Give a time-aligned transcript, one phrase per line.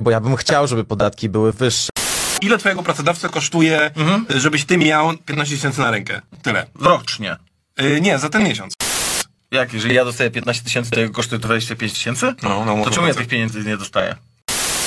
[0.00, 1.88] bo ja bym chciał, żeby podatki były wyższe.
[2.40, 3.90] Ile twojego pracodawcy kosztuje,
[4.28, 6.20] żebyś ty miał 15 tysięcy na rękę?
[6.42, 6.66] Tyle.
[6.80, 7.36] Rocznie.
[7.82, 8.74] Y, nie, za ten miesiąc.
[9.50, 12.34] Jak, jeżeli ja dostaję 15 tysięcy, to jego kosztuje 25 tysięcy?
[12.42, 14.16] No, no, To czemu ja tych pieniędzy nie dostaję?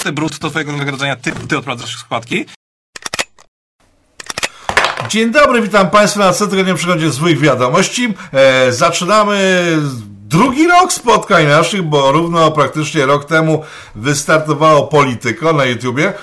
[0.03, 2.45] Ty brutto twojego wynagrodzenia, ty, ty odprowadzasz składki.
[5.09, 8.13] Dzień dobry, witam Państwa na cotygodniowym przeglądzie złych wiadomości.
[8.33, 9.77] E, zaczynamy
[10.31, 13.63] drugi rok spotkań naszych, bo równo praktycznie rok temu
[13.95, 16.07] wystartowało Polityko na YouTubie.
[16.07, 16.13] E,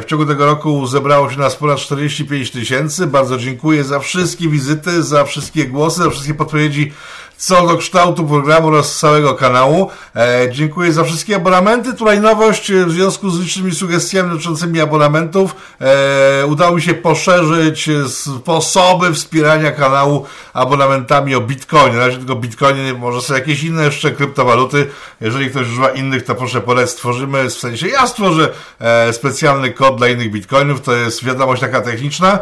[0.00, 3.06] w ciągu tego roku zebrało się nas ponad 45 tysięcy.
[3.06, 6.92] Bardzo dziękuję za wszystkie wizyty, za wszystkie głosy, za wszystkie podpowiedzi
[7.42, 9.90] co do kształtu programu oraz całego kanału.
[10.16, 11.94] E, dziękuję za wszystkie abonamenty.
[11.94, 15.56] Tutaj nowość e, w związku z licznymi sugestiami dotyczącymi abonamentów.
[15.80, 21.96] E, udało mi się poszerzyć e, sposoby wspierania kanału abonamentami o Bitcoinie.
[21.96, 24.90] Na razie tylko Bitcoinie, może są jakieś inne jeszcze kryptowaluty.
[25.20, 26.90] Jeżeli ktoś używa innych, to proszę polec.
[26.90, 28.48] Stworzymy, w sensie ja stworzę
[28.80, 30.80] e, specjalny kod dla innych Bitcoinów.
[30.80, 32.38] To jest wiadomość taka techniczna.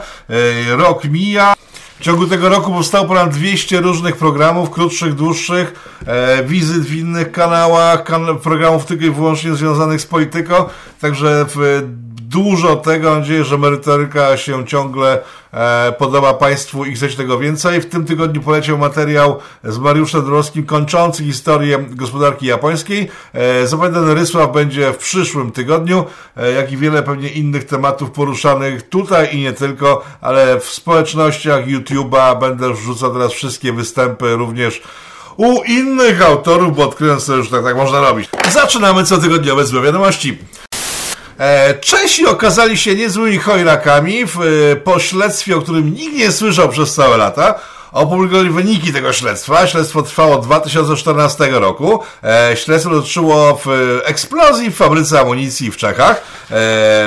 [0.71, 1.55] E, rok mija.
[2.01, 7.33] W ciągu tego roku powstało ponad 200 różnych programów, krótszych, dłuższych, e, wizyt w innych
[7.33, 10.55] kanałach, kan programów tylko i wyłącznie związanych z polityką,
[11.01, 11.83] także w,
[12.31, 15.19] dużo tego, mam nadzieję, że merytoryka się ciągle
[15.53, 17.81] e, podoba Państwu i chcecie tego więcej.
[17.81, 23.09] W tym tygodniu poleciał materiał z Mariuszem Dąbrowskim kończący historię gospodarki japońskiej.
[23.33, 26.05] E, zapowiadany Rysław będzie w przyszłym tygodniu,
[26.37, 31.67] e, jak i wiele pewnie innych tematów poruszanych tutaj i nie tylko, ale w społecznościach
[31.67, 34.83] YouTube'a będę wrzucał teraz wszystkie występy również
[35.37, 38.29] u innych autorów, bo odkryłem sobie, że tak, tak można robić.
[38.51, 40.39] Zaczynamy cotygodniowe złe wiadomości.
[41.41, 46.69] E, Czesi okazali się niezłymi chojrakami w, e, po śledztwie, o którym nikt nie słyszał
[46.69, 47.55] przez całe lata.
[47.93, 49.67] Opublikowali wyniki tego śledztwa.
[49.67, 52.03] Śledztwo trwało od 2014 roku.
[52.25, 56.23] E, śledztwo dotyczyło w, eksplozji w fabryce amunicji w Czechach.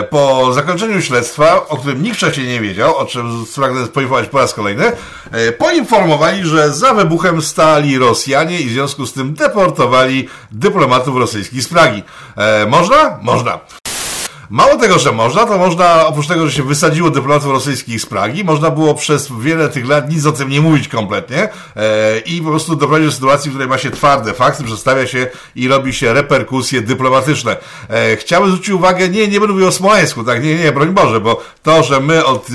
[0.09, 4.53] Po zakończeniu śledztwa, o którym nikt wcześniej nie wiedział, o czym pragnę poinformować po raz
[4.53, 4.91] kolejny,
[5.57, 11.67] poinformowali, że za wybuchem stali Rosjanie i w związku z tym deportowali dyplomatów rosyjskich z
[11.67, 12.03] Pragi.
[12.67, 13.19] Można?
[13.21, 13.59] Można.
[14.49, 18.43] Mało tego, że można, to można, oprócz tego, że się wysadziło dyplomatów rosyjskich z Pragi,
[18.43, 22.49] można było przez wiele tych lat nic o tym nie mówić kompletnie e, i po
[22.49, 26.13] prostu doprowadzić do sytuacji, w której ma się twarde fakty, przedstawia się i robi się
[26.13, 27.57] reperkusje dyplomatyczne.
[27.89, 31.19] E, chciałbym zwrócić uwagę, nie, nie będę mówił o Smoleńsku, tak, nie, nie, broń Boże,
[31.19, 32.53] bo to, że my od y,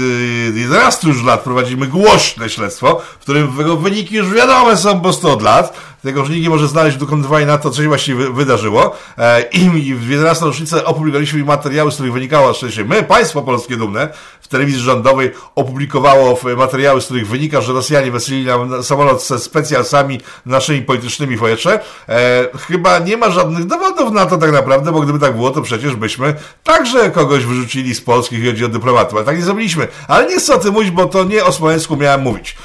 [0.54, 5.42] 11 już lat prowadzimy głośne śledztwo, w którym wyniki już wiadome są po prostu od
[5.42, 8.96] lat, tego, że nikt nie może znaleźć dokonywania na to, co się właściwie wy- wydarzyło.
[9.18, 14.08] E, I w 11 rocznicę opublikowaliśmy materiały, z których wynikało, się my, państwo polskie dumne,
[14.40, 19.38] w telewizji rządowej opublikowało materiały, z których wynika, że Rosjanie weselili nam na samolot ze
[19.38, 21.80] specjalsami naszymi politycznymi w Ojecze.
[22.08, 25.62] E, chyba nie ma żadnych dowodów na to tak naprawdę, bo gdyby tak było, to
[25.62, 26.34] przecież byśmy
[26.64, 29.88] także kogoś wyrzucili z Polski, jeśli chodzi o dyplomatów, ale tak nie zrobiliśmy.
[30.08, 32.56] Ale nie chcę o tym mówić, bo to nie o Smoleńsku miałem mówić.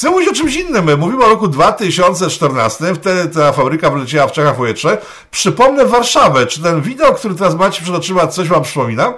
[0.00, 0.98] Chcę mówić o czymś innym.
[0.98, 2.94] Mówimy o roku 2014.
[2.94, 4.98] Wtedy ta fabryka wyleciała w Czechach Pojetrze.
[5.30, 6.46] Przypomnę Warszawę.
[6.46, 9.14] Czy ten wideo, który teraz macie przed oczyma, coś wam przypomina?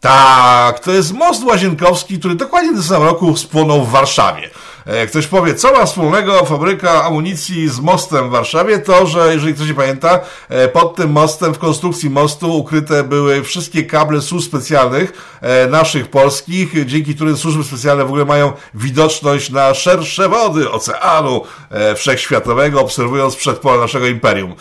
[0.00, 4.50] Tak, to jest most łazienkowski, który dokładnie w tym samym roku spłonął w Warszawie.
[4.86, 8.78] E, Ktoś powie, co ma wspólnego fabryka amunicji z mostem w Warszawie?
[8.78, 13.42] To, że jeżeli ktoś nie pamięta, e, pod tym mostem, w konstrukcji mostu ukryte były
[13.42, 19.50] wszystkie kable służb specjalnych e, naszych polskich, dzięki którym służby specjalne w ogóle mają widoczność
[19.50, 21.42] na szersze wody oceanu
[21.96, 24.54] wszechświatowego, obserwując przedpola naszego imperium.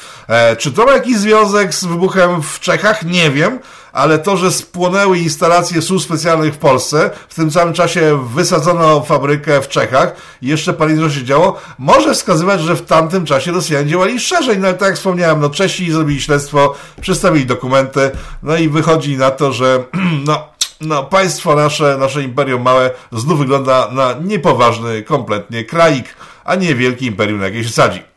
[0.57, 3.03] Czy to ma jakiś związek z wybuchem w Czechach?
[3.03, 3.59] Nie wiem
[3.97, 9.61] ale to, że spłonęły instalacje służb specjalnych w Polsce, w tym samym czasie wysadzono fabrykę
[9.61, 14.19] w Czechach i jeszcze parę się działo, może wskazywać, że w tamtym czasie Rosjanie działali
[14.19, 14.57] szerzej.
[14.57, 18.11] No ale tak jak wspomniałem, no Czesi zrobili śledztwo, przedstawili dokumenty,
[18.43, 19.83] no i wychodzi na to, że
[20.27, 20.47] no,
[20.81, 26.15] no, państwo nasze, nasze imperium małe znów wygląda na niepoważny kompletnie kraik,
[26.45, 28.16] a nie wielki imperium na jakiejś sadzi.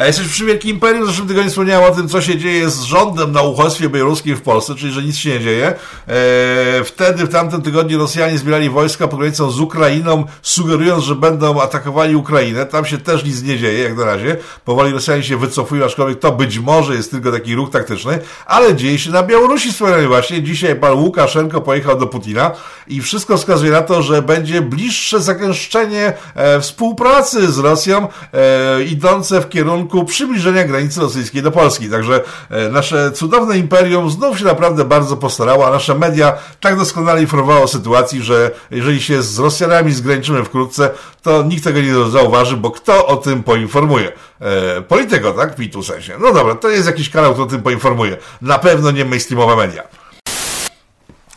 [0.00, 2.82] A jesteś przy Wielkim Imperium, w zeszłym tygodniu wspomniałem o tym, co się dzieje z
[2.82, 5.66] rządem na uchodźstwie białoruskim w Polsce, czyli że nic się nie dzieje.
[6.08, 11.60] Eee, wtedy, w tamtym tygodniu Rosjanie zbierali wojska pod granicą z Ukrainą, sugerując, że będą
[11.60, 12.66] atakowali Ukrainę.
[12.66, 14.36] Tam się też nic nie dzieje, jak na razie.
[14.64, 18.98] Powoli Rosjanie się wycofują, aczkolwiek to być może jest tylko taki ruch taktyczny, ale dzieje
[18.98, 20.42] się na Białorusi wspomniałem właśnie.
[20.42, 22.50] Dzisiaj pan Łukaszenko pojechał do Putina
[22.88, 29.40] i wszystko wskazuje na to, że będzie bliższe zagęszczenie e, współpracy z Rosją, e, idące
[29.40, 31.90] w kierunku kierunku przybliżenia granicy rosyjskiej do Polski.
[31.90, 37.20] Także e, nasze cudowne imperium znów się naprawdę bardzo postarało, a nasze media tak doskonale
[37.20, 40.90] informowało o sytuacji, że jeżeli się z Rosjanami zgraniczymy wkrótce,
[41.22, 44.12] to nikt tego nie zauważy, bo kto o tym poinformuje?
[44.40, 45.56] E, polityko, tak?
[45.56, 46.16] W sensie.
[46.20, 48.16] No dobra, to jest jakiś kanał, kto o tym poinformuje.
[48.42, 49.99] Na pewno nie mainstreamowe media.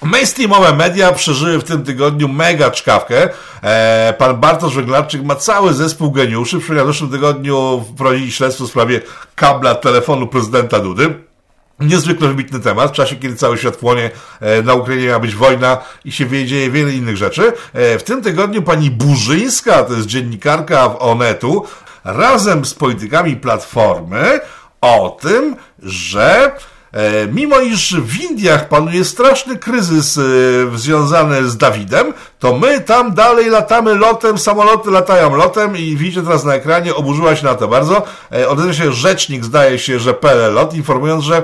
[0.03, 3.29] Mainstreamowe media przeżyły w tym tygodniu mega czkawkę.
[3.63, 6.59] E, pan Bartosz Węglarczyk ma cały zespół geniuszy.
[6.59, 9.01] W zeszłym tygodniu prowadzili śledztwo w sprawie
[9.35, 11.13] kabla telefonu prezydenta Dudy.
[11.79, 15.77] Niezwykle wybitny temat, w czasie, kiedy cały świat płonie, e, na Ukrainie ma być wojna
[16.05, 17.53] i się dzieje wiele innych rzeczy.
[17.73, 21.65] E, w tym tygodniu pani Burzyńska, to jest dziennikarka w Onetu,
[22.03, 24.39] razem z politykami Platformy
[24.81, 26.51] o tym, że
[27.31, 30.21] mimo iż w Indiach panuje straszny kryzys e,
[30.77, 36.43] związany z Dawidem, to my tam dalej latamy lotem, samoloty latają lotem i widzicie teraz
[36.43, 38.03] na ekranie, oburzyła się na to bardzo.
[38.31, 41.43] E, odezwał się rzecznik, zdaje się, że Pelelot, informując, że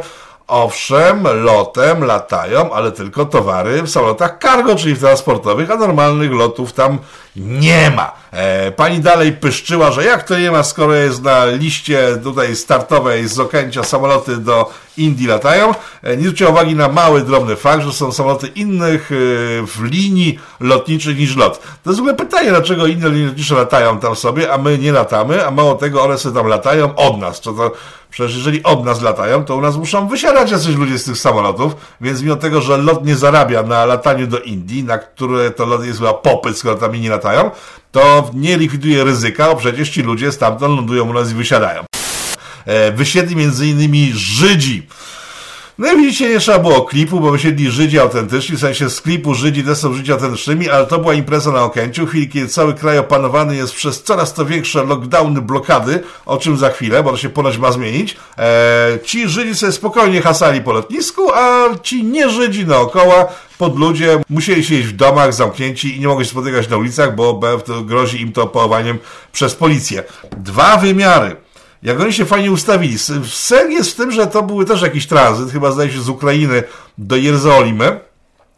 [0.49, 6.73] Owszem, lotem latają, ale tylko towary w samolotach cargo, czyli w transportowych, a normalnych lotów
[6.73, 6.97] tam
[7.35, 8.11] nie ma.
[8.31, 13.27] E, pani dalej pyszczyła, że jak to nie ma, skoro jest na liście tutaj startowej
[13.27, 15.73] z Okęcia samoloty do Indii latają.
[16.03, 19.15] E, nie zwróciła uwagi na mały, drobny fakt, że są samoloty innych e,
[19.67, 21.59] w linii lotniczych niż lot.
[21.83, 24.91] To jest w ogóle pytanie, dlaczego inne linie lotnicze latają tam sobie, a my nie
[24.91, 27.39] latamy, a mało tego, one sobie tam latają od nas.
[27.39, 27.71] Co to,
[28.09, 31.75] przecież jeżeli od nas latają, to u nas muszą wysiadać jacyś ludzie z tych samolotów,
[32.01, 35.85] więc mimo tego, że lot nie zarabia na lataniu do Indii, na które to lot
[35.85, 37.51] jest chyba popyt, skoro tam nie latają,
[37.91, 41.83] to nie likwiduje ryzyka, bo przecież ci ludzie stamtąd lądują u nas i wysiadają.
[42.65, 44.87] E, wysiedli innymi Żydzi.
[45.79, 49.35] No i widzicie, nie trzeba było klipu, bo wysiedli Żydzi autentyczni, w sensie z klipu
[49.35, 52.97] Żydzi też są Żydzi autentycznymi, ale to była impreza na Okęciu, chwili, kiedy cały kraj
[52.97, 57.29] opanowany jest przez coraz to większe lockdowny, blokady, o czym za chwilę, bo to się
[57.29, 58.17] ponoć ma zmienić.
[58.37, 63.27] Eee, ci Żydzi sobie spokojnie hasali po lotnisku, a ci nie Żydzi naokoła
[63.57, 67.39] pod ludzie musieli siedzieć w domach zamknięci i nie mogli się spotykać na ulicach, bo
[67.85, 68.99] grozi im to połowaniem
[69.31, 70.03] przez policję.
[70.37, 71.35] Dwa wymiary
[71.83, 72.97] jak oni się fajnie ustawili.
[73.27, 76.63] Sen jest w tym, że to były też jakiś tranzyt, chyba zdaje się z Ukrainy
[76.97, 77.99] do Jerozolimy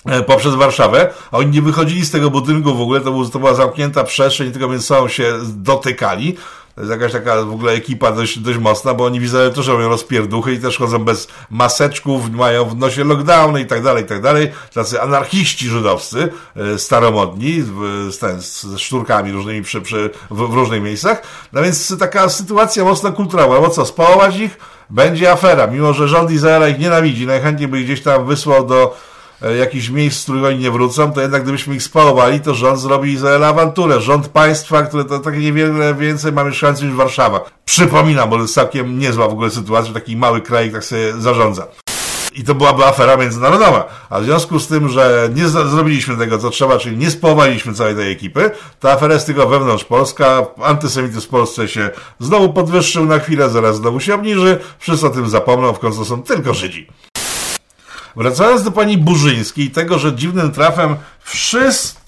[0.06, 3.40] e, poprzez Warszawę, a oni nie wychodzili z tego budynku w ogóle, to, był, to
[3.40, 6.38] była zamknięta przestrzeń, tylko między sobą się dotykali.
[6.76, 9.90] To jest jakaś taka w ogóle ekipa dość, dość mocna, bo oni widzę też robią
[9.90, 14.22] rozpierduchy i też chodzą bez maseczków, mają w nosie lockdowny i tak dalej, i tak
[14.22, 14.52] dalej.
[14.74, 17.62] Tacy anarchiści żydowscy, e, staromodni,
[18.10, 21.22] z, z szturkami różnymi przy, przy, w, w różnych miejscach.
[21.54, 23.62] No więc taka sytuacja mocno kulturowa.
[23.62, 24.58] Bo co, spałować ich?
[24.90, 25.68] Będzie afera.
[25.68, 28.98] Mimo, że rząd Izraela ich nienawidzi, najchętniej by gdzieś tam wysłał do
[29.60, 33.12] jakichś miejsc, z których oni nie wrócą, to jednak gdybyśmy ich spalowali, to rząd zrobi
[33.12, 34.02] Izraela awanturę.
[34.02, 37.42] Rząd państwa, które to takie niewiele więcej ma mieszkańców niż Warszawa.
[37.66, 41.68] Przypominam, bo jest całkiem niezła w ogóle sytuacja, że taki mały kraj tak sobie zarządza.
[42.36, 43.88] I to byłaby afera międzynarodowa.
[44.10, 47.96] A w związku z tym, że nie zrobiliśmy tego, co trzeba, czyli nie spowaliśmy całej
[47.96, 50.46] tej ekipy, ta afera jest tylko wewnątrz Polska.
[50.64, 51.90] Antysemityzm w Polsce się
[52.20, 54.60] znowu podwyższył na chwilę, zaraz znowu się obniży.
[54.80, 56.88] Wszyscy o tym zapomną, w końcu są tylko Żydzi.
[58.16, 62.02] Wracając do pani Burzyńskiej tego, że dziwnym trafem wszyscy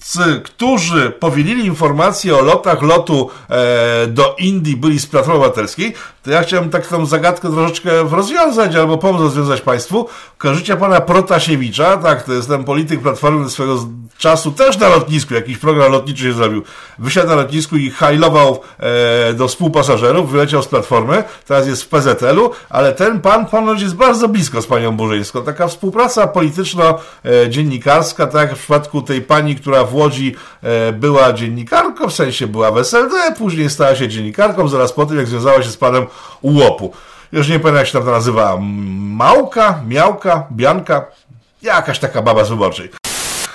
[0.44, 6.42] którzy powielili informacje o lotach lotu e, do Indii, byli z Platformy Obywatelskiej, to ja
[6.42, 10.08] chciałem tak tą zagadkę troszeczkę rozwiązać, albo pomóc rozwiązać Państwu.
[10.38, 13.86] Kojarzycie pana Protasiewicza, tak, to jest ten polityk Platformy swego
[14.18, 16.62] czasu, też na lotnisku, jakiś program lotniczy się zrobił.
[16.98, 22.50] Wysiadł na lotnisku i hajlował e, do współpasażerów, wyleciał z Platformy, teraz jest w PZL-u,
[22.70, 25.42] ale ten pan ponoć jest bardzo blisko z panią Burzyńską.
[25.42, 32.14] Taka współpraca polityczno-dziennikarska, tak, w przypadku tej pani, która w Łodzi e, była dziennikarką, w
[32.14, 35.76] sensie była w SLD, później stała się dziennikarką, zaraz po tym, jak związała się z
[35.76, 36.06] panem
[36.42, 36.92] Łopu.
[37.32, 38.56] Już nie pamiętam, jak się tam nazywa.
[38.60, 41.06] Małka, Miałka, Bianka,
[41.62, 42.90] jakaś taka baba z wyborczej.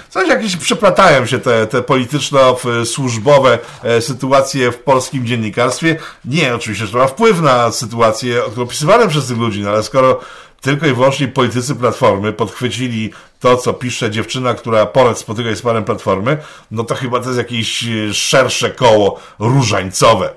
[0.09, 5.95] Coś jakieś przeplatają się te, te polityczno-służbowe e, sytuacje w polskim dziennikarstwie.
[6.25, 10.19] Nie, oczywiście, że to ma wpływ na sytuację, opisywane przez tych ludzi, no ale skoro
[10.61, 15.61] tylko i wyłącznie politycy Platformy podchwycili to, co pisze dziewczyna, która ponad spotyka się z
[15.61, 16.37] panem Platformy,
[16.71, 20.33] no to chyba to jest jakieś szersze koło różańcowe.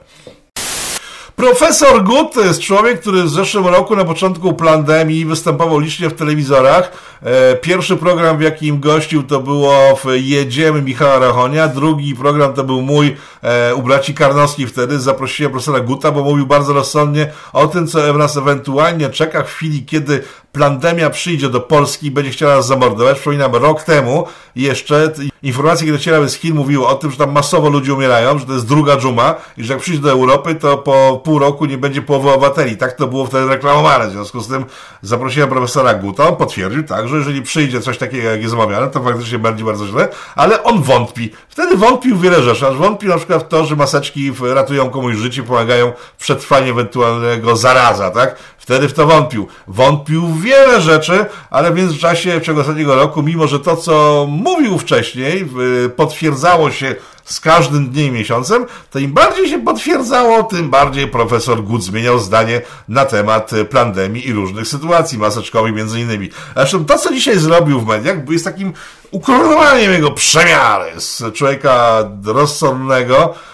[1.36, 6.14] Profesor Gut to jest człowiek, który w zeszłym roku na początku pandemii występował licznie w
[6.14, 6.92] telewizorach.
[7.22, 11.68] E, pierwszy program, w jakim gościł, to było w Jedziemy Michała Rachonia.
[11.68, 15.00] Drugi program to był mój e, u braci Karnowskich wtedy.
[15.00, 19.84] Zaprosiłem profesora Guta, bo mówił bardzo rozsądnie o tym, co nas ewentualnie czeka w chwili,
[19.84, 23.16] kiedy Plandemia przyjdzie do Polski i będzie chciała nas zamordować.
[23.16, 27.68] Przypominam, rok temu jeszcze informacje, które docierały z Chin mówiły o tym, że tam masowo
[27.68, 31.20] ludzie umierają, że to jest druga dżuma i że jak przyjdzie do Europy, to po
[31.24, 32.76] pół roku nie będzie połowy obywateli.
[32.76, 34.08] Tak to było wtedy reklamowane.
[34.08, 34.64] W związku z tym
[35.02, 36.28] zaprosiłem profesora Guta.
[36.28, 39.86] On potwierdził tak, że jeżeli przyjdzie coś takiego, jak jest omawiane, to faktycznie będzie bardzo
[39.86, 41.30] źle, ale on wątpi.
[41.48, 45.42] Wtedy wątpił wiele rzeczy, aż wątpił na przykład w to, że maseczki ratują komuś życie,
[45.42, 48.36] pomagają w przetrwaniu ewentualnego zaraza, tak?
[48.62, 49.46] Wtedy w to wątpił.
[49.66, 54.26] Wątpił w wiele rzeczy, ale w międzyczasie w ciągu ostatniego roku, mimo że to, co
[54.28, 55.48] mówił wcześniej,
[55.96, 61.64] potwierdzało się z każdym dniem i miesiącem, to im bardziej się potwierdzało, tym bardziej profesor
[61.64, 66.30] Good zmieniał zdanie na temat pandemii i różnych sytuacji maseczkowych między innymi.
[66.56, 68.72] Zresztą to, co dzisiaj zrobił w mediach, jest takim
[69.10, 73.51] ukoronowaniem jego przemiary z człowieka rozsądnego, e,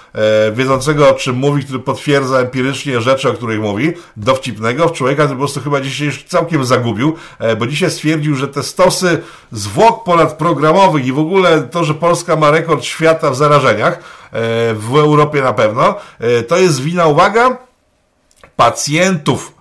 [0.52, 5.36] wiedzącego o czym mówi, który potwierdza empirycznie rzeczy, o których mówi, dowcipnego, w człowieka, który
[5.36, 9.22] po prostu chyba dzisiaj już całkiem zagubił, e, bo dzisiaj stwierdził, że te stosy
[9.52, 14.00] zwłok ponadprogramowych i w ogóle to, że Polska ma rekord świata w zarażeniach, e,
[14.74, 17.58] w Europie na pewno, e, to jest wina, uwaga,
[18.56, 19.54] pacjentów,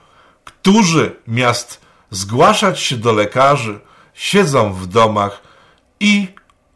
[0.44, 3.80] którzy miast zgłaszać się do lekarzy,
[4.14, 5.42] siedzą w domach
[6.00, 6.28] i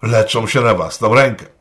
[0.01, 1.60] leczą się na własną rękę.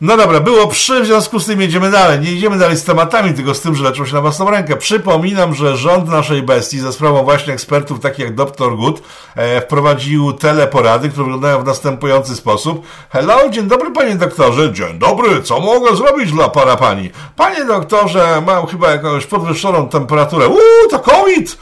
[0.00, 2.20] No dobra, było przy, w związku z tym jedziemy dalej.
[2.20, 4.76] Nie idziemy dalej z tematami, tylko z tym, że leczą się na własną rękę.
[4.76, 8.76] Przypominam, że rząd naszej bestii, za sprawą właśnie ekspertów takich jak Dr.
[8.76, 9.02] Good,
[9.36, 12.86] e, wprowadził teleporady, które wyglądają w następujący sposób.
[13.10, 14.72] Hello, dzień dobry panie doktorze.
[14.72, 17.10] Dzień dobry, co mogę zrobić dla para pani?
[17.36, 20.48] Panie doktorze, mam chyba jakąś podwyższoną temperaturę.
[20.48, 21.58] Uuu, to COVID!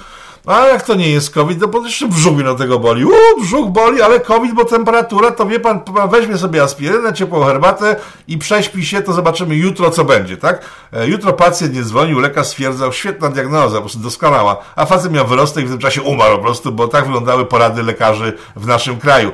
[0.46, 3.04] A jak to nie jest COVID, to po jeszcze brzuch na tego boli.
[3.04, 7.44] Uuu, brzuch boli, ale COVID, bo temperatura, to wie pan, pan weźmie sobie aspirynę, ciepłą
[7.44, 7.96] herbatę
[8.28, 10.64] i prześpi się, to zobaczymy jutro, co będzie, tak?
[10.92, 14.56] E, jutro pacjent nie dzwonił, lekarz stwierdzał, świetna diagnoza, po prostu doskonała.
[14.76, 17.82] A facet miał wyrostek i w tym czasie umarł po prostu, bo tak wyglądały porady
[17.82, 19.32] lekarzy w naszym kraju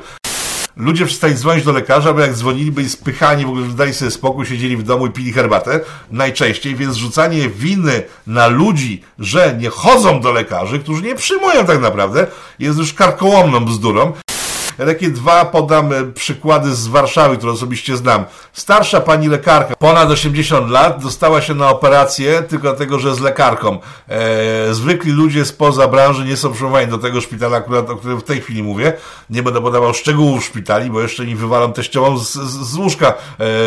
[0.79, 4.47] ludzie przestali dzwonić do lekarza, bo jak dzwonili, byli spychani, w ogóle dali sobie spokój,
[4.47, 5.81] siedzieli w domu i pili herbatę
[6.11, 11.81] najczęściej, więc rzucanie winy na ludzi, że nie chodzą do lekarzy, którzy nie przyjmują tak
[11.81, 12.27] naprawdę,
[12.59, 14.13] jest już karkołomną bzdurą.
[14.79, 18.25] Ja takie dwa podam e, przykłady z Warszawy, które osobiście znam.
[18.53, 23.79] Starsza pani lekarka, ponad 80 lat, dostała się na operację tylko dlatego, że jest lekarką.
[24.09, 28.25] E, zwykli ludzie spoza branży nie są przyjmowani do tego szpitala, akurat, o którym w
[28.25, 28.93] tej chwili mówię.
[29.31, 33.15] Nie będę podawał szczegółów szpitali, bo jeszcze nie wywalam teściową z, z, z łóżka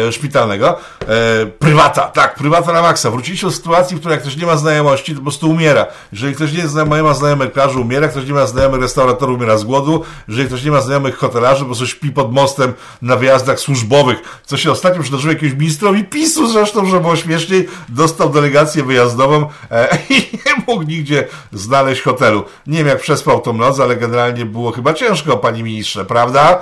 [0.08, 0.78] e, szpitalnego.
[1.02, 3.12] E, prywata, tak, prywata na maksa.
[3.12, 5.86] Wróciliśmy do sytuacji, w której jak ktoś nie ma znajomości, to po prostu umiera.
[6.12, 6.64] Jeżeli ktoś nie,
[7.04, 8.08] ma znajomych lekarzy, umiera.
[8.08, 10.04] Ktoś nie ma znajomych restauratorów, umiera z głodu.
[10.28, 14.58] Jeżeli ktoś nie ma znajomych znajomych hotelarzy prostu śpi pod mostem na wyjazdach służbowych, co
[14.58, 20.16] się ostatnio przydarzyło jakiemuś ministrowi PiSu zresztą, że było śmieszniej, dostał delegację wyjazdową e, i
[20.16, 22.44] nie mógł nigdzie znaleźć hotelu.
[22.68, 26.62] Nie wiem jak przespał tą noc, ale generalnie było chyba ciężko, panie ministrze, prawda?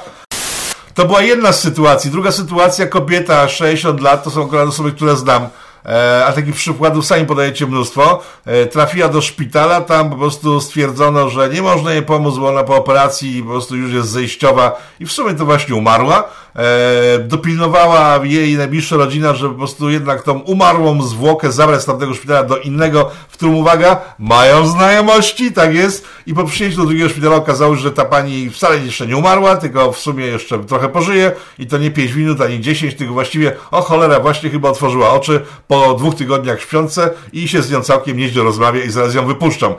[0.93, 2.11] To była jedna z sytuacji.
[2.11, 5.47] Druga sytuacja, kobieta 60 lat, to są akurat osoby, które znam,
[6.27, 11.49] a takich przykładów sami podajecie mnóstwo, e, trafiła do szpitala, tam po prostu stwierdzono, że
[11.49, 15.11] nie można jej pomóc, bo ona po operacji po prostu już jest zejściowa i w
[15.11, 16.29] sumie to właśnie umarła.
[16.55, 22.13] E, dopilnowała jej najbliższa rodzina, że po prostu jednak tą umarłą zwłokę zabrać z tamtego
[22.13, 27.09] szpitala do innego, w którym, uwaga, mają znajomości, tak jest, i po przyjęciu do drugiego
[27.09, 30.89] szpitala okazało się, że ta pani wcale jeszcze nie umarła, tylko w sumie jeszcze trochę
[30.89, 35.09] pożyje i to nie 5 minut, ani 10, tylko właściwie, o cholera, właśnie chyba otworzyła
[35.11, 39.25] oczy po dwóch tygodniach śpiące i się z nią całkiem nieźle rozmawia i zaraz ją
[39.25, 39.73] wypuszczam.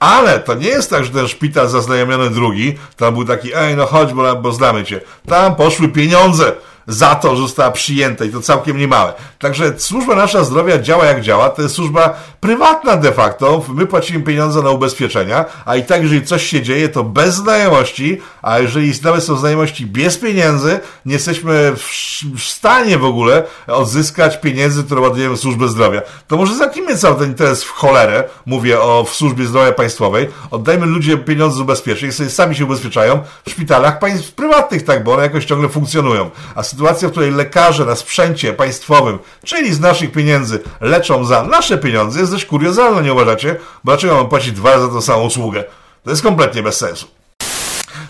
[0.00, 3.86] Ale to nie jest tak, że ten szpital zaznajomiony drugi, tam był taki, ej, no
[3.86, 5.00] chodź, bo, bo znamy cię.
[5.26, 6.52] Tam poszły pieniądze
[6.90, 9.12] za to, że została przyjęta i to całkiem niemałe.
[9.38, 14.20] Także służba nasza zdrowia działa jak działa, to jest służba prywatna de facto, my płacimy
[14.20, 18.92] pieniądze na ubezpieczenia, a i tak jeżeli coś się dzieje, to bez znajomości, a jeżeli
[19.02, 21.72] nawet są znajomości bez pieniędzy, nie jesteśmy
[22.36, 26.02] w stanie w ogóle odzyskać pieniędzy, które ładujemy w służbę zdrowia.
[26.28, 30.86] To może zamknijmy cały ten interes w cholerę, mówię o w służbie zdrowia państwowej, oddajmy
[30.86, 35.22] ludziom pieniądze z ubezpieczeń, sobie sami się ubezpieczają w szpitalach państw prywatnych, tak, bo one
[35.22, 36.30] jakoś ciągle funkcjonują.
[36.54, 41.78] A sytuacja, w której lekarze na sprzęcie państwowym, czyli z naszych pieniędzy, leczą za nasze
[41.78, 43.56] pieniądze, jest dość kuriozalna, nie uważacie?
[43.84, 45.64] Bo dlaczego mam płacić dwa razy za tą samą usługę?
[46.04, 47.19] To jest kompletnie bez sensu.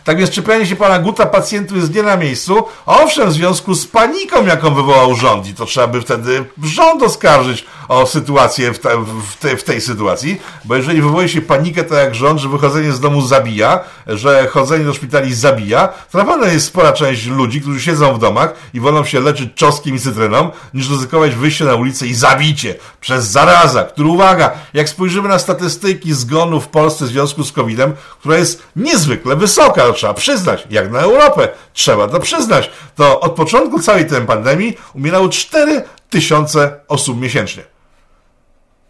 [0.04, 2.64] Tak więc czepianie się pana Guta pacjentów jest nie na miejscu.
[2.86, 7.66] Owszem, w związku z paniką, jaką wywołał rząd i to trzeba by wtedy rząd oskarżyć
[7.88, 11.94] o sytuację w, te, w, te, w tej sytuacji, bo jeżeli wywołuje się panikę, to
[11.94, 16.46] jak rząd, że wychodzenie z domu zabija, że chodzenie do szpitali zabija, to na pewno
[16.46, 20.50] jest spora część ludzi, którzy siedzą w domach i wolą się leczyć czosnkiem i cytryną,
[20.74, 26.14] niż ryzykować wyjście na ulicę i zabicie przez zaraza, który, uwaga, jak spojrzymy na statystyki
[26.14, 30.90] zgonów w Polsce w związku z COVID-em, która jest niezwykle wysoka, to trzeba przyznać, jak
[30.90, 37.20] na Europę, trzeba to przyznać, to od początku całej tej pandemii umierało 4 tysiące osób
[37.20, 37.62] miesięcznie.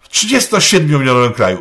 [0.01, 1.59] W 37-milionowym kraju.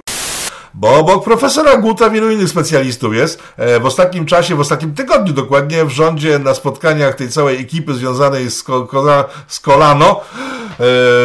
[0.73, 3.43] Bo obok profesora Guta wielu innych specjalistów jest.
[3.57, 7.93] E, w ostatnim czasie, w ostatnim tygodniu dokładnie, w rządzie na spotkaniach tej całej ekipy
[7.93, 8.65] związanej z,
[9.47, 10.21] z Kolano,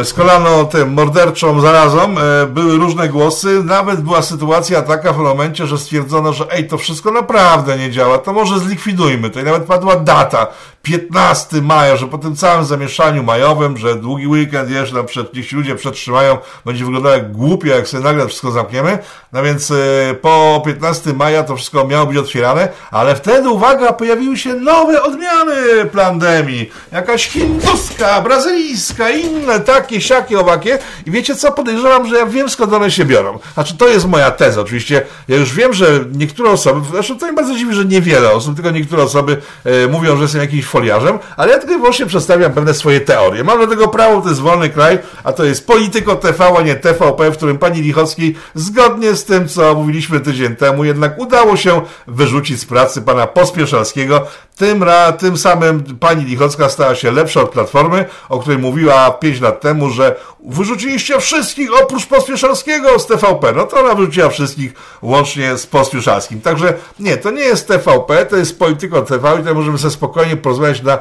[0.00, 3.62] e, z Kolano tym morderczą zarazą, e, były różne głosy.
[3.64, 8.18] Nawet była sytuacja taka w momencie, że stwierdzono, że ej, to wszystko naprawdę nie działa,
[8.18, 9.40] to może zlikwidujmy to.
[9.40, 10.46] I nawet padła data,
[10.84, 15.56] 15 maja, że po tym całym zamieszaniu majowym, że długi weekend jeszcze, przed, niech ci
[15.56, 18.98] ludzie przetrzymają, będzie wyglądało jak głupio, jak sobie nagle wszystko zamkniemy.
[19.32, 24.36] No więc y, po 15 maja to wszystko miało być otwierane, ale wtedy, uwaga, pojawiły
[24.36, 25.54] się nowe odmiany
[25.92, 26.70] pandemii.
[26.92, 30.78] Jakaś hinduska, brazylijska, inne takie, siakie, owakie.
[31.06, 31.52] I wiecie co?
[31.52, 33.38] Podejrzewam, że ja wiem skąd one się biorą.
[33.54, 34.60] Znaczy, to jest moja teza.
[34.60, 38.54] Oczywiście, ja już wiem, że niektóre osoby, zresztą to mnie bardzo dziwi, że niewiele osób,
[38.54, 39.36] tylko niektóre osoby
[39.66, 43.44] y, mówią, że są jakimś foliarzem, ale ja tylko i wyłącznie przedstawiam pewne swoje teorie.
[43.44, 46.74] Mam do tego prawo, to jest wolny kraj, a to jest Polityko TV, a nie
[46.74, 51.82] TVP, w którym pani Lichocki zgodnie z tym, co mówiliśmy tydzień temu, jednak udało się
[52.06, 54.26] wyrzucić z pracy pana Pospieszalskiego.
[54.56, 59.40] Tym, ra, tym samym pani Lichocka stała się lepsza od Platformy, o której mówiła 5
[59.40, 63.52] lat temu, że wyrzuciliście wszystkich oprócz Pospieszalskiego z TVP.
[63.52, 66.40] No to ona wyrzuciła wszystkich łącznie z Pospieszalskim.
[66.40, 70.36] Także nie, to nie jest TVP, to jest Polityko TV i tutaj możemy sobie spokojnie
[70.36, 70.98] porozmawiać na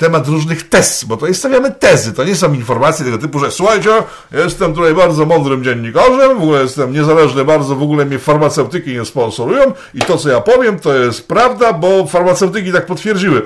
[0.00, 3.90] temat różnych tez, bo to stawiamy tezy, to nie są informacje tego typu, że słuchajcie,
[4.32, 9.04] jestem tutaj bardzo mądrym dziennikarzem, w ogóle jestem niezależny bardzo, w ogóle mnie farmaceutyki nie
[9.04, 13.42] sponsorują i to, co ja powiem, to jest prawda, bo farmaceutyki tak potwierdziły.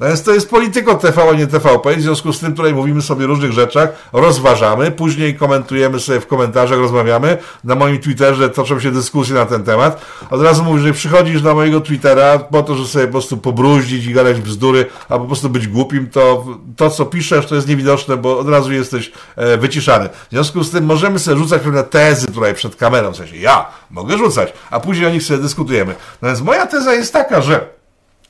[0.00, 1.96] Natomiast to jest polityko TV, a nie TVP.
[1.96, 6.26] W związku z tym tutaj mówimy sobie o różnych rzeczach, rozważamy, później komentujemy sobie w
[6.26, 7.38] komentarzach, rozmawiamy.
[7.64, 10.00] Na moim Twitterze toczą się dyskusje na ten temat.
[10.30, 14.06] Od razu mówię, że przychodzisz na mojego Twittera po to, że sobie po prostu pobruździć
[14.06, 18.16] i gadać bzdury, a po prostu być głupim, to to, co piszesz, to jest niewidoczne,
[18.16, 20.08] bo od razu jesteś e, wyciszany.
[20.08, 23.66] W związku z tym możemy sobie rzucać pewne tezy tutaj przed kamerą, w sensie ja
[23.90, 25.94] mogę rzucać, a później o nich sobie dyskutujemy.
[26.22, 27.79] Więc moja teza jest taka, że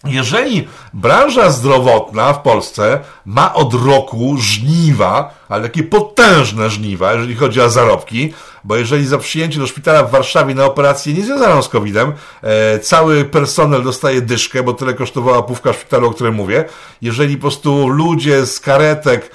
[0.04, 7.61] jeżeli branża zdrowotna w Polsce ma od roku żniwa, ale takie potężne żniwa, jeżeli chodzi
[7.61, 11.69] o zarobki, bo jeżeli za przyjęcie do szpitala w Warszawie na operację nie związaną z
[11.69, 16.65] COVID-em, e, cały personel dostaje dyszkę, bo tyle kosztowała pówka szpitalu, o którym mówię,
[17.02, 19.30] jeżeli po prostu ludzie z karetek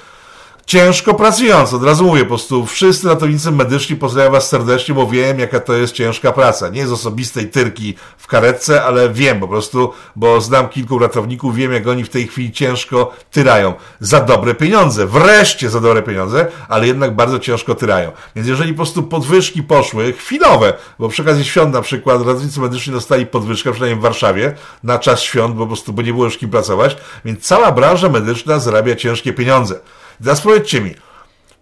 [0.66, 1.74] ciężko pracując.
[1.74, 5.74] Od razu mówię, po prostu wszyscy ratownicy medyczni pozdrawiam Was serdecznie, bo wiem, jaka to
[5.74, 6.68] jest ciężka praca.
[6.68, 11.72] Nie z osobistej tyrki w karetce, ale wiem po prostu, bo znam kilku ratowników, wiem,
[11.72, 13.74] jak oni w tej chwili ciężko tyrają.
[14.00, 18.12] Za dobre pieniądze, wreszcie za dobre pieniądze, ale jednak bardzo ciężko tyrają.
[18.36, 22.92] Więc jeżeli po prostu podwyżki poszły, chwilowe, bo przy okazji świąt na przykład ratownicy medyczni
[22.92, 26.38] dostali podwyżkę, przynajmniej w Warszawie, na czas świąt, bo po prostu, bo nie było już
[26.38, 29.80] kim pracować, więc cała branża medyczna zarabia ciężkie pieniądze.
[30.24, 30.94] Teraz powiedzcie mi,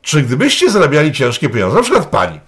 [0.03, 2.41] czy gdybyście zarabiali ciężkie pieniądze, na przykład pani,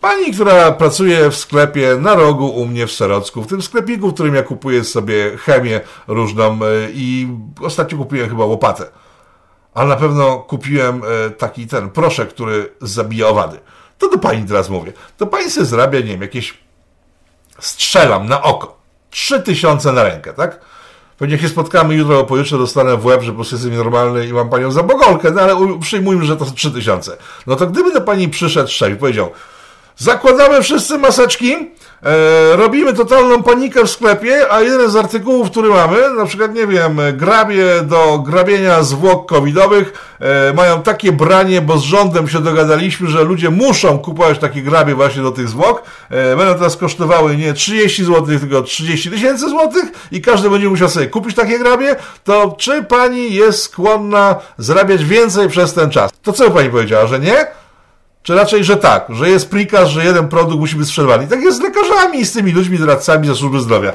[0.00, 4.14] Pani, która pracuje w sklepie na rogu u mnie w Serocku, w tym sklepiku, w
[4.14, 6.58] którym ja kupuję sobie chemię różną e,
[6.92, 7.28] i
[7.60, 8.86] ostatnio kupiłem chyba łopatę.
[9.74, 13.58] Ale na pewno kupiłem e, taki ten proszek, który zabija owady.
[13.98, 14.92] To do pani teraz mówię.
[15.16, 16.58] To pani sobie zarabia, nie wiem, jakieś
[17.58, 18.78] strzelam na oko.
[19.10, 20.60] Trzy tysiące na rękę, tak?
[21.18, 24.48] Pewnie się spotkamy jutro, pojutrze dostanę w łeb, że po prostu jestem normalny i mam
[24.50, 27.16] panią za bogolkę, no ale przyjmujmy, że to są 3000.
[27.46, 29.30] No to gdyby do pani przyszedł szef i powiedział,
[29.96, 31.56] zakładamy wszyscy maseczki,
[32.06, 36.66] E, robimy totalną panikę w sklepie, a jeden z artykułów, który mamy, na przykład, nie
[36.66, 43.08] wiem, grabie do grabienia zwłok covidowych, e, mają takie branie, bo z rządem się dogadaliśmy,
[43.08, 45.82] że ludzie muszą kupować takie grabie właśnie do tych zwłok.
[46.10, 50.88] E, będą teraz kosztowały nie 30 zł, tylko 30 tysięcy złotych i każdy będzie musiał
[50.88, 56.10] sobie kupić takie grabie, to czy pani jest skłonna zarabiać więcej przez ten czas?
[56.22, 57.46] To co pani powiedziała, że nie?
[58.26, 61.24] Czy raczej, że tak, że jest prikaz, że jeden produkt musi być sprzedawany.
[61.24, 63.92] I tak jest z lekarzami i z tymi ludźmi, doradcami ze służby zdrowia.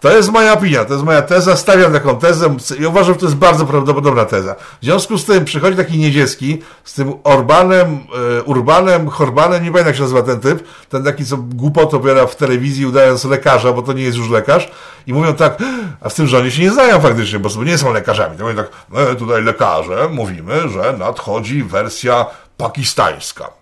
[0.00, 3.26] To jest moja opinia, to jest moja teza, stawiam taką tezę i uważam, że to
[3.26, 4.54] jest bardzo prawdopodobna teza.
[4.54, 7.98] W związku z tym przychodzi taki niedzielski z tym Orbanem,
[8.38, 12.26] e, Urbanem, Horbanem, nie pamiętam jak się nazywa ten typ, ten taki, co głupot opiera
[12.26, 14.70] w telewizji udając lekarza, bo to nie jest już lekarz
[15.06, 15.58] i mówią tak,
[16.00, 18.36] a w tym rządzie się nie znają faktycznie, bo sobie nie są lekarzami.
[18.38, 23.52] To mówią tak, my tutaj lekarze mówimy, że nadchodzi wersja pakistańska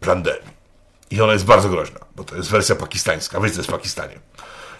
[0.00, 0.62] pandemii.
[1.10, 3.40] I ona jest bardzo groźna, bo to jest wersja pakistańska.
[3.40, 4.20] Wiecie, w Pakistanie.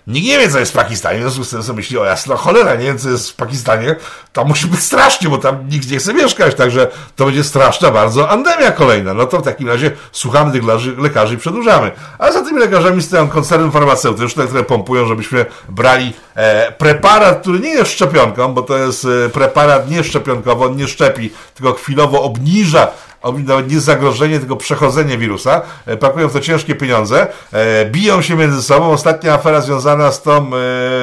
[0.07, 2.37] Nikt nie wie, co jest w Pakistanie, w związku z tym sobie myśli, o jasna
[2.37, 3.97] cholera, nie wiem, co jest w Pakistanie,
[4.33, 8.31] tam musi być strasznie, bo tam nikt nie chce mieszkać, także to będzie straszna bardzo
[8.31, 9.15] andemia kolejna.
[9.15, 10.65] No to w takim razie słuchamy tych
[10.99, 11.91] lekarzy, i przedłużamy.
[12.19, 17.71] A za tymi lekarzami stoją koncerny farmaceutyczne, które pompują, żebyśmy brali e, preparat, który nie
[17.71, 22.89] jest szczepionką, bo to jest e, preparat nieszczepionkowy, on nie szczepi, tylko chwilowo obniża
[23.25, 25.61] nawet nie zagrożenie, tylko przechodzenie wirusa.
[25.87, 28.91] E, pakują w to ciężkie pieniądze, e, biją się między sobą.
[28.91, 30.51] Ostatnia afera związana z tą e,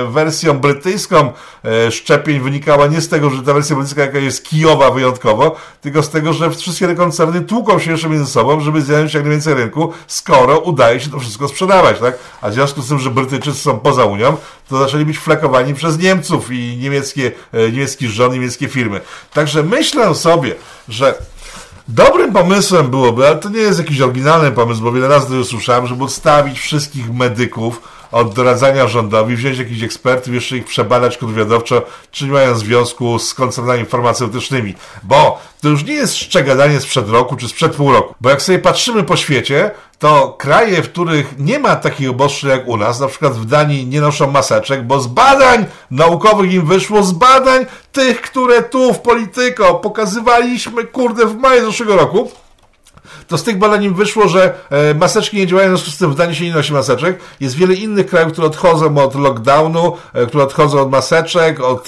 [0.09, 1.33] wersją brytyjską
[1.91, 6.09] szczepień wynikała nie z tego, że ta wersja brytyjska jaka jest kijowa wyjątkowo, tylko z
[6.09, 9.93] tego, że wszystkie te koncerny tłuką się jeszcze między sobą, żeby zająć jak najwięcej rynku,
[10.07, 12.19] skoro udaje się to wszystko sprzedawać, tak?
[12.41, 14.37] A w związku z tym, że Brytyjczycy są poza Unią,
[14.69, 19.01] to zaczęli być flekowani przez Niemców i niemieckie, niemiecki rząd, niemieckie firmy.
[19.33, 20.55] Także myślę sobie,
[20.89, 21.15] że
[21.93, 25.47] Dobrym pomysłem byłoby, ale to nie jest jakiś oryginalny pomysł, bo wiele razy to już
[25.47, 31.81] słyszałem, żeby odstawić wszystkich medyków od doradzania rządowi, wziąć jakichś ekspertów, jeszcze ich przebadać kontrwywiadowczo,
[32.11, 34.75] czy nie mają związku z koncernami farmaceutycznymi.
[35.03, 38.15] Bo to już nie jest szczegadanie sprzed roku, czy sprzed pół roku.
[38.21, 42.67] Bo jak sobie patrzymy po świecie, to kraje, w których nie ma takich obostrzeń jak
[42.67, 47.03] u nas, na przykład w Danii nie noszą maseczek, bo z badań naukowych im wyszło,
[47.03, 52.31] z badań tych, które tu w Polityko pokazywaliśmy, kurde, w maju zeszłego roku,
[53.29, 56.11] to z tych badań im wyszło, że e, maseczki nie działają, w związku z tym
[56.11, 57.19] w Danii się nie nosi maseczek.
[57.39, 61.87] Jest wiele innych krajów, które odchodzą od lockdownu, e, które odchodzą od maseczek, od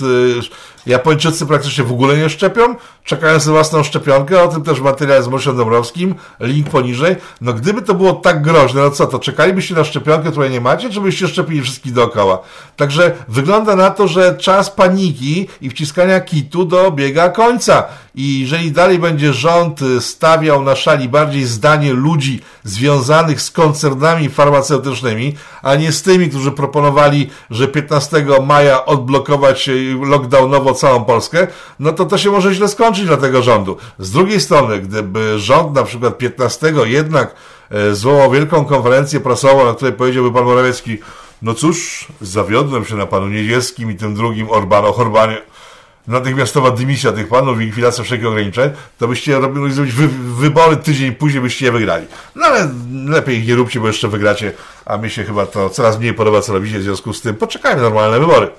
[0.86, 5.24] Japończycy praktycznie w ogóle nie szczepią, czekają na własną szczepionkę, o tym też w materiale
[5.24, 7.16] z Mosiem Dąbrowskim, link poniżej.
[7.42, 10.90] No gdyby to było tak groźne, no co to, czekalibyście na szczepionkę, której nie macie,
[10.90, 12.40] czy byście szczepili wszystkich dookoła?
[12.76, 17.84] Także wygląda na to, że czas paniki i wciskania kitu dobiega końca.
[18.16, 25.36] I jeżeli dalej będzie rząd stawiał na szali bardziej zdanie ludzi związanych z koncernami farmaceutycznymi,
[25.62, 29.70] a nie z tymi, którzy proponowali, że 15 maja odblokować
[30.02, 31.48] lockdownowo całą Polskę,
[31.80, 33.78] no to to się może źle skończyć dla tego rządu.
[34.00, 37.36] Z drugiej strony, gdyby rząd na przykład 15 jednak
[37.70, 40.98] e, zwołał wielką konferencję prasową, na której powiedziałby pan Morawiecki,
[41.42, 45.38] no cóż, zawiodłem się na panu Niedzielskim i tym drugim Orbano, Orbanie,
[46.08, 50.08] natychmiastowa dymisja tych panów i likwidacja wszelkich ograniczeń, to byście robili zrobić wy,
[50.38, 52.08] wybory tydzień później, byście je wygrali.
[52.36, 52.70] No ale
[53.06, 54.54] lepiej ich nie róbcie, bo jeszcze wygracie,
[54.86, 57.82] a mi się chyba to coraz mniej podoba, co robicie, w związku z tym poczekajmy
[57.82, 58.50] normalne wybory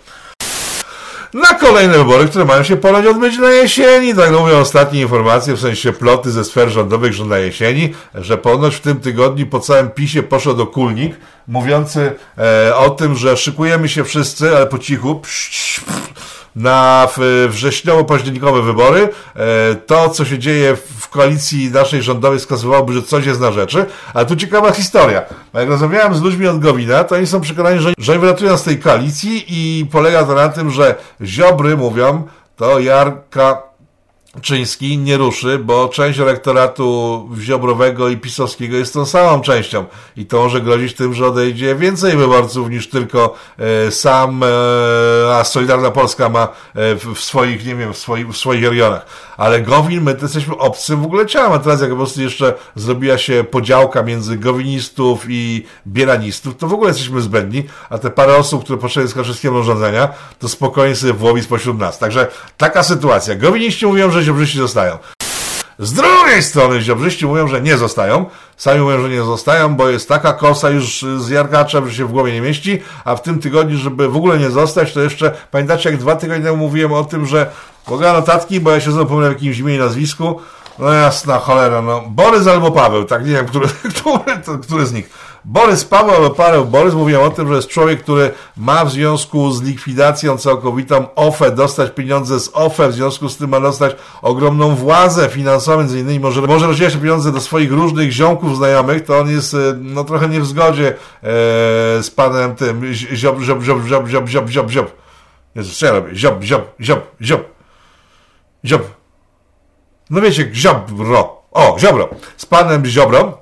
[1.35, 4.14] na kolejne wybory, które mają się ponoć odbyć na jesieni.
[4.14, 8.77] Tak mówią ostatnie informacje, w sensie ploty ze sfer rządowych, że na jesieni, że ponoć
[8.77, 11.16] w tym tygodniu po całym PiSie poszedł okulnik
[11.49, 15.81] mówiący e, o tym, że szykujemy się wszyscy, ale po cichu, psz, psz,
[16.56, 17.08] na
[17.48, 19.08] wrześniowo-październikowe wybory.
[19.36, 23.86] E, to, co się dzieje w koalicji naszej rządowej wskazywałoby, że coś jest na rzeczy.
[24.14, 25.22] Ale tu ciekawa historia.
[25.54, 28.78] Jak rozmawiałem z ludźmi od Gowina, to oni są przekonani, że, że wylatują z tej
[28.78, 33.71] koalicji i polega to na tym, że Ziobry mówią, to Jarka
[34.40, 39.85] Czyński nie ruszy, bo część elektoratu Ziobrowego i Pisowskiego jest tą samą częścią
[40.16, 44.47] i to może grozić tym, że odejdzie więcej wyborców niż tylko e, sam, e,
[45.37, 46.49] a Solidarna Polska ma e,
[47.14, 49.07] w, swoich, nie wiem, w, swoich, w swoich regionach.
[49.37, 53.18] Ale Gowin, my jesteśmy obcym w ogóle ciałem, a teraz jak po prostu jeszcze zrobiła
[53.18, 58.64] się podziałka między gowinistów i bieranistów, to w ogóle jesteśmy zbędni, a te parę osób,
[58.64, 61.99] które poszły z Kaczyńskiego urządzenia, to spokojnie sobie włowi spośród nas.
[61.99, 63.35] Także taka sytuacja.
[63.35, 64.98] Gowiniści mówią, że Ziobrzyści zostają.
[65.78, 68.26] Z drugiej strony Ziobrzyści mówią, że nie zostają.
[68.56, 72.12] Sami mówią, że nie zostają, bo jest taka kosa już z Jarkaczem, że się w
[72.12, 75.90] głowie nie mieści, a w tym tygodniu, żeby w ogóle nie zostać, to jeszcze, pamiętacie
[75.90, 77.50] jak dwa tygodnie temu mówiłem o tym, że
[77.88, 80.40] mogę notatki, bo ja się pomyliłem w jakimś imieniu i nazwisku.
[80.78, 82.02] No jasna cholera, no.
[82.06, 85.11] Borys albo Paweł, tak nie wiem, który, który, który z nich.
[85.44, 89.62] Borys Paweł Paweł Borys mówią o tym, że jest człowiek, który ma w związku z
[89.62, 95.28] likwidacją całkowitą OFE dostać pieniądze z OFE, w związku z tym ma dostać ogromną władzę
[95.28, 99.57] finansową, między innymi może, może rozdzielać pieniądze do swoich różnych ziomków, znajomych, to on jest
[99.81, 100.94] no trochę nie w zgodzie e,
[102.02, 104.90] z panem tym ziob, ziob, ziob, ziob, ziob, ziob, ziob, ziob.
[105.55, 106.16] Jezus, co ja robię?
[106.16, 107.42] Ziob, ziob, ziob, ziob.
[108.64, 108.83] Ziob.
[110.11, 111.42] No wiecie, Ziobro.
[111.50, 112.09] O, Ziobro.
[112.37, 113.41] Z panem Ziobro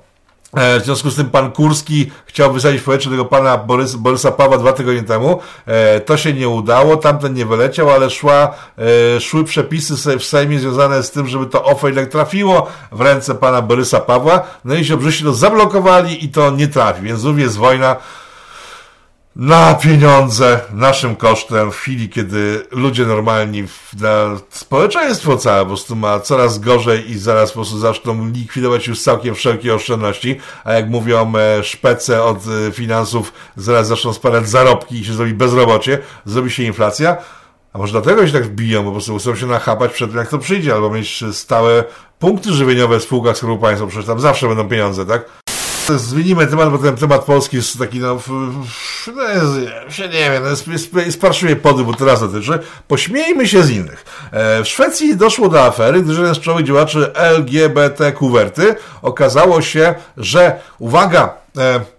[0.53, 4.57] W związku z tym pan Kurski chciał wysadzić w powietrze tego pana Borys, Borysa Pawła
[4.57, 5.39] dwa tygodnie temu.
[5.65, 8.53] E, To się nie udało, tamten nie wyleciał, ale szła,
[9.15, 13.35] e, szły przepisy w Sejmie związane z tym, żeby to OFE jednak trafiło w ręce
[13.35, 14.41] pana Borysa Pawła.
[14.65, 17.95] No i Ziobrzyści to zablokowali i to nie trafi, więc znów jest wojna
[19.35, 23.63] na pieniądze, naszym kosztem, w chwili, kiedy ludzie normalni,
[24.49, 29.35] społeczeństwo całe po prostu ma coraz gorzej i zaraz po prostu zaczną likwidować już całkiem
[29.35, 35.05] wszelkie oszczędności, a jak mówią e, szpece od e, finansów, zaraz zaczną spadać zarobki i
[35.05, 37.17] się zrobi bezrobocie, zrobi się inflacja,
[37.73, 40.29] a może dlatego się tak biją, bo po prostu chcą się nachapać przed tym, jak
[40.29, 41.83] to przyjdzie, albo mieć stałe
[42.19, 45.25] punkty żywieniowe w spółkach Skarbu Państwa, przecież tam zawsze będą pieniądze, tak?
[45.99, 48.19] Zmienimy temat, bo ten temat polski jest taki, no,
[49.15, 51.21] no jest, się nie wiem, no jest, jest,
[51.55, 52.59] podły, bo teraz dotyczy.
[52.87, 54.05] Pośmiejmy się z innych.
[54.31, 59.95] E, w Szwecji doszło do afery, gdy jeden z czołowych działaczy LGBT kuwerty okazało się,
[60.17, 61.40] że, uwaga,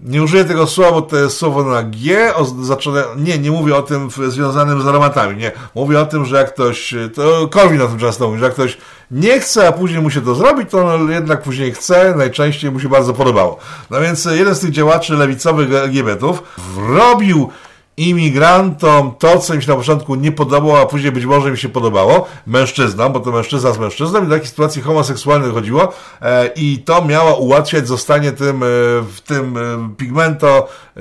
[0.01, 3.77] nie użyję tego słowa, bo to jest słowo na G, o, zaczynę, nie, nie mówię
[3.77, 5.53] o tym związanym z aromatami, nie.
[5.75, 8.79] Mówię o tym, że jak ktoś, to Korwin o tym często mówi, że jak ktoś
[9.11, 12.81] nie chce, a później mu się to zrobi, to on jednak później chce, najczęściej mu
[12.81, 13.59] się bardzo podobało.
[13.91, 16.43] No więc jeden z tych działaczy lewicowych LGBT-ów
[16.75, 17.51] wrobił
[17.97, 21.69] imigrantom to, co im się na początku nie podobało, a później być może im się
[21.69, 26.79] podobało, mężczyznom, bo to mężczyzna z mężczyzną i do takiej sytuacji homoseksualnej chodziło e, i
[26.79, 28.67] to miało ułatwiać zostanie tym, e,
[29.03, 29.61] w tym e,
[29.97, 31.01] pigmento e,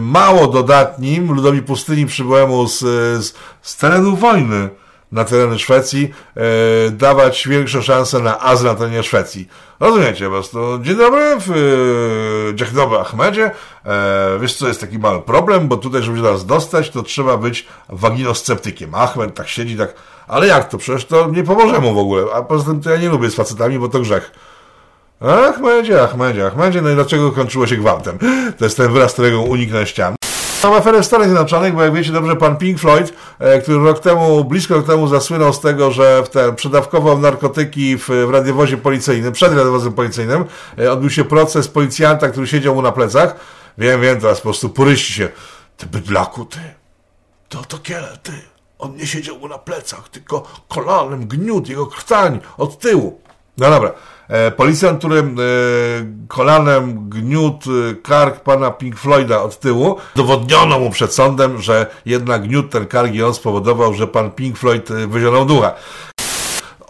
[0.00, 2.78] mało dodatnim ludowi pustyni przybyłemu z,
[3.24, 4.68] z, z terenu wojny
[5.12, 9.48] na tereny Szwecji, e, dawać większe szanse na azyl na terenie Szwecji.
[9.80, 10.78] Rozumiecie po prostu.
[10.82, 11.36] Dzień dobry,
[12.52, 13.50] e, dobry Achmedzie.
[13.84, 17.36] E, wiesz co, jest taki mały problem, bo tutaj, żeby się nas dostać, to trzeba
[17.36, 18.94] być waginosceptykiem.
[18.94, 19.94] Achmed tak siedzi, tak,
[20.28, 20.78] ale jak to?
[20.78, 22.24] Przecież to nie pomoże mu w ogóle.
[22.34, 24.30] A poza tym to ja nie lubię z facetami, bo to grzech.
[25.48, 28.18] Achmedzie, Achmedzie, Achmedzie, no i dlaczego kończyło się gwałtem?
[28.58, 30.14] To jest ten wyraz, którego uniknę ścian.
[30.62, 34.00] Mam aferę w Stanach Zjednoczonych, bo jak wiecie dobrze, pan Pink Floyd, e, który rok
[34.00, 38.76] temu, blisko rok temu zasłynął z tego, że w ten, przedawkował narkotyki w, w radiowozie
[38.76, 40.44] policyjnym, przed radiowozem policyjnym,
[40.78, 43.36] e, odbył się proces policjanta, który siedział mu na plecach.
[43.78, 45.28] Wiem, wiem, teraz po prostu puryści się.
[45.76, 46.60] Ty bydlaku, ty.
[47.48, 48.32] To to kiele, ty.
[48.78, 53.20] On nie siedział mu na plecach, tylko kolanem gniótł jego krtań od tyłu.
[53.58, 53.92] No dobra.
[54.28, 55.24] E, policjant, który e,
[56.28, 62.42] kolanem gniótł e, kark pana Pink Floyda od tyłu, dowodniono mu przed sądem, że jednak
[62.42, 65.74] gniótł ten kark i on spowodował, że pan Pink Floyd wyzionął ducha.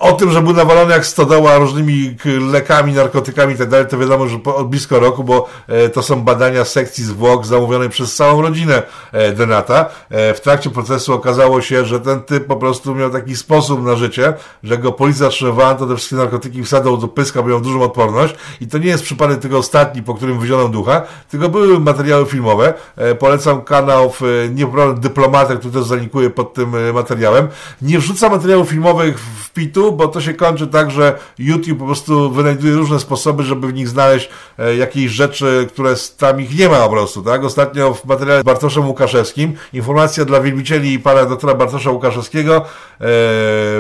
[0.03, 2.17] O tym, że był nawalony jak stodoła różnymi
[2.53, 6.65] lekami, narkotykami i tak to wiadomo, że od blisko roku, bo e, to są badania
[6.65, 9.89] sekcji zwłok zamówionej przez całą rodzinę e, Denata.
[10.11, 13.97] E, w trakcie procesu okazało się, że ten typ po prostu miał taki sposób na
[13.97, 17.83] życie, że go policja zatrzymywała, to te wszystkie narkotyki wsadzał do pyska, bo miał dużą
[17.83, 22.27] odporność i to nie jest przypadek tego ostatni, po którym wyziono ducha, tylko były materiały
[22.27, 22.75] filmowe.
[23.19, 27.49] Polecam kanał w, Niepoprawiony Dyplomatek, który też zanikuje pod tym materiałem.
[27.83, 32.31] Nie wrzuca materiałów filmowych w pitu, bo to się kończy tak, że YouTube po prostu
[32.31, 34.29] wynajduje różne sposoby, żeby w nich znaleźć
[34.59, 37.45] e, jakieś rzeczy, które tam ich nie ma po prostu, tak?
[37.45, 42.65] Ostatnio w materiale z Bartoszem Łukaszewskim, informacja dla wielbicieli pana doktora Bartosza Łukaszewskiego, e,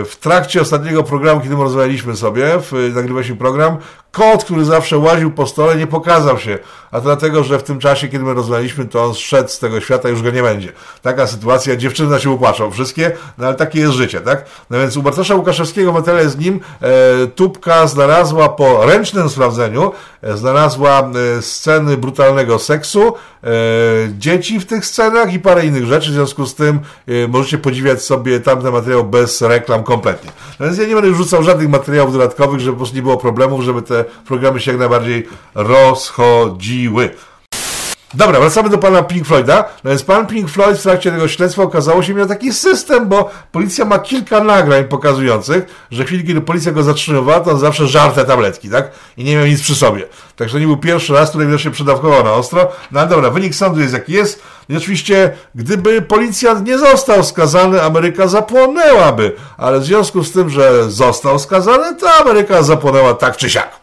[0.05, 3.77] w trakcie ostatniego programu, kiedy my rozmawialiśmy sobie, w, nagrywaliśmy program,
[4.13, 6.59] kot, który zawsze łaził po stole, nie pokazał się.
[6.91, 9.81] A to dlatego, że w tym czasie, kiedy my rozmawialiśmy, to on zszedł z tego
[9.81, 10.73] świata, już go nie będzie.
[11.03, 14.45] Taka sytuacja, dziewczyny na się upłaczą, wszystkie, no ale takie jest życie, tak?
[14.71, 19.93] No więc u Bartosza Łukaszewskiego w materiale z nim e, Tubka znalazła po ręcznym sprawdzeniu,
[20.23, 23.13] e, znalazła e, sceny brutalnego seksu,
[24.19, 26.81] dzieci w tych scenach i parę innych rzeczy, w związku z tym
[27.29, 30.31] możecie podziwiać sobie tamten materiał bez reklam kompletnie.
[30.61, 33.17] No więc ja nie będę już rzucał żadnych materiałów dodatkowych, żeby po prostu nie było
[33.17, 37.11] problemów, żeby te programy się jak najbardziej rozchodziły.
[38.15, 39.65] Dobra, wracamy do pana Pink Floyda.
[39.85, 43.31] No więc pan Pink Floyd w trakcie tego śledztwa okazało się miał taki system, bo
[43.53, 47.87] policja ma kilka nagrań pokazujących, że w chwili, kiedy policja go zatrzymywała, to on zawsze
[47.87, 48.91] żarł te tabletki, tak?
[49.17, 50.07] I nie miał nic przy sobie.
[50.37, 52.69] Także nie był pierwszy raz, który widocznie przedawkował na ostro.
[52.93, 54.43] No dobra, wynik sądu jest jaki jest.
[54.69, 59.37] I oczywiście, gdyby policjant nie został skazany, Ameryka zapłonęłaby.
[59.57, 63.82] Ale w związku z tym, że został skazany, to Ameryka zapłonęła tak czy siak.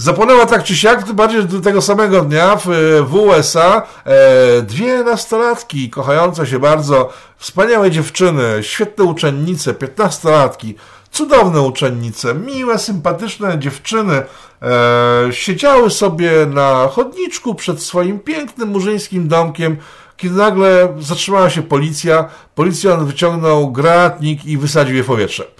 [0.00, 2.66] Zapłonęła tak czy siak, bardziej do tego samego dnia w,
[3.06, 10.74] w USA e, dwie nastolatki, kochające się bardzo, wspaniałe dziewczyny, świetne uczennice, piętnastolatki,
[11.10, 14.22] cudowne uczennice, miłe, sympatyczne dziewczyny,
[14.62, 19.76] e, siedziały sobie na chodniczku przed swoim pięknym murzyńskim domkiem,
[20.16, 25.59] kiedy nagle zatrzymała się policja, policjant wyciągnął granatnik i wysadził je w powietrze.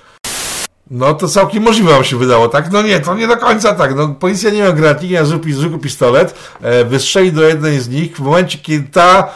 [0.91, 2.73] No to całkiem możliwe wam się wydało, tak?
[2.73, 3.97] No nie, to nie do końca tak.
[3.97, 8.59] No, policja nie miała granatnika, zwykły pistolet, e, wystrzeli do jednej z nich w momencie,
[8.59, 9.31] kiedy ta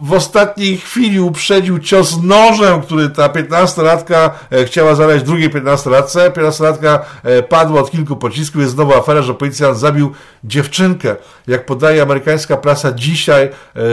[0.00, 6.30] w ostatniej chwili uprzedził cios nożem, który ta 15-latka e, chciała zadać drugiej 15-latce.
[6.30, 8.60] 15-latka e, padła od kilku pocisków.
[8.60, 10.12] Jest znowu afera, że policjant zabił
[10.44, 11.16] dziewczynkę.
[11.46, 13.50] Jak podaje amerykańska prasa dzisiaj, e,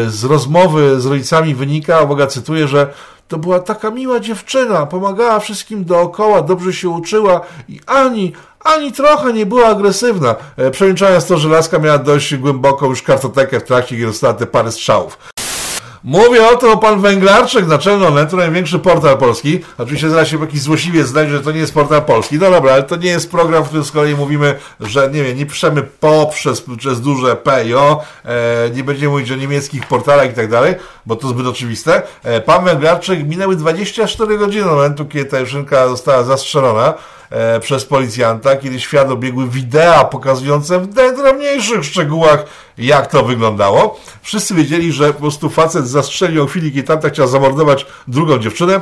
[0.10, 2.94] z rozmowy z rodzicami wynika, uwaga, cytuję, że
[3.28, 9.34] to była taka miła dziewczyna, pomagała wszystkim dookoła, dobrze się uczyła i ani, ani trochę
[9.34, 10.36] nie była agresywna.
[10.72, 14.72] Przeliczając to, że laska miała dość głęboką już kartotekę w trakcie, kiedy dostała te parę
[14.72, 15.33] strzałów.
[16.04, 19.60] Mówię o to pan Węglarczyk, naczelny Onet, to największy portal polski.
[19.78, 22.39] Oczywiście zaraz się jakiś złośliwie znajdzie, że to nie jest portal polski.
[22.39, 25.38] No dobra, ale to nie jest program, w którym z kolei mówimy, że nie wiem,
[25.38, 30.32] nie piszemy poprzez przez duże P i O, e, nie będziemy mówić o niemieckich portalach
[30.32, 32.02] i tak dalej, bo to zbyt oczywiste.
[32.24, 36.94] E, pan Węglarczyk, minęły 24 godziny od momentu, kiedy ta dziewczynka została zastrzelona
[37.34, 42.46] e, przez policjanta, kiedy świat obiegły wideo pokazujące w najdrobniejszych szczegółach,
[42.78, 44.00] jak to wyglądało.
[44.22, 48.82] Wszyscy wiedzieli, że po prostu facet zastrzelił chwili, kiedy tamta chciała zamordować drugą dziewczynę.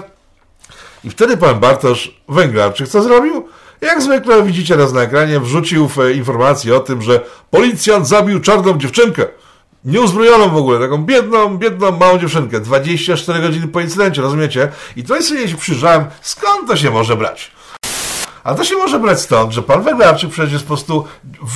[1.03, 3.47] I wtedy pan Bartosz Węglarczyk co zrobił?
[3.81, 9.25] Jak zwykle widzicie raz na ekranie, wrzucił informację o tym, że policjant zabił czarną dziewczynkę.
[9.85, 12.59] Nieuzbrojoną w ogóle, taką biedną, biedną, małą dziewczynkę.
[12.59, 14.71] 24 godziny po incydencie, rozumiecie?
[14.95, 17.51] I tutaj sobie się przyjrzałem, skąd to się może brać.
[18.43, 21.05] A to się może brać stąd, że pan Węglarczyk przecież jest po prostu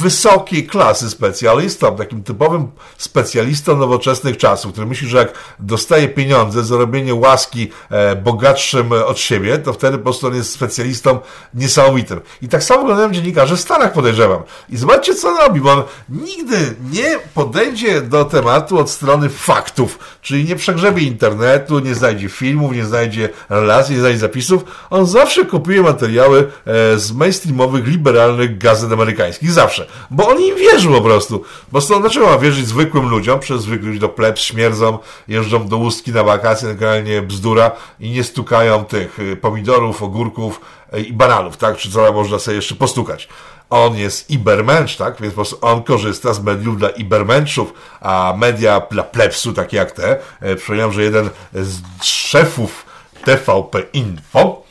[0.01, 2.67] wysokiej klasy specjalistą, takim typowym
[2.97, 9.19] specjalistą nowoczesnych czasów, który myśli, że jak dostaje pieniądze za robienie łaski e, bogatszym od
[9.19, 11.19] siebie, to wtedy po prostu on jest specjalistą
[11.53, 12.19] niesamowitym.
[12.41, 14.41] I tak samo wyglądają dziennikarze w Stanach, podejrzewam.
[14.69, 20.45] I zobaczcie, co robi, bo on nigdy nie podejdzie do tematu od strony faktów, czyli
[20.45, 24.65] nie przegrzebie internetu, nie znajdzie filmów, nie znajdzie relacji, nie znajdzie zapisów.
[24.89, 29.51] On zawsze kupuje materiały E, z mainstreamowych, liberalnych gazet amerykańskich.
[29.51, 29.87] Zawsze.
[30.11, 31.43] Bo on im wierzył po prostu.
[31.71, 33.39] Bo stąd dlaczego ma wierzyć zwykłym ludziom?
[33.39, 38.23] Przez zwykłych ludzi do plebs śmierdzą, jeżdżą do ustki na wakacje, generalnie bzdura i nie
[38.23, 40.61] stukają tych y, pomidorów, ogórków
[40.93, 41.77] y, i bananów, tak?
[41.77, 43.27] Czy co można sobie jeszcze postukać
[43.69, 45.21] on jest ibermensch, tak?
[45.21, 49.91] Więc po prostu on korzysta z mediów dla ibermenschów, a media dla plebsu, takie jak
[49.91, 50.17] te.
[50.41, 52.85] E, przypominam, że jeden z szefów
[53.25, 54.64] TVP Info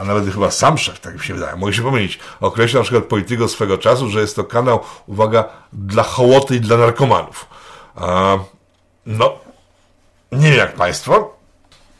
[0.00, 3.04] a nawet chyba sam szef, tak mi się wydaje, mogę się pomylić, określa na przykład
[3.04, 7.46] polityko swego czasu, że jest to kanał, uwaga, dla hołoty i dla narkomanów.
[7.96, 8.38] A,
[9.06, 9.38] no,
[10.32, 11.39] nie wiem jak Państwo,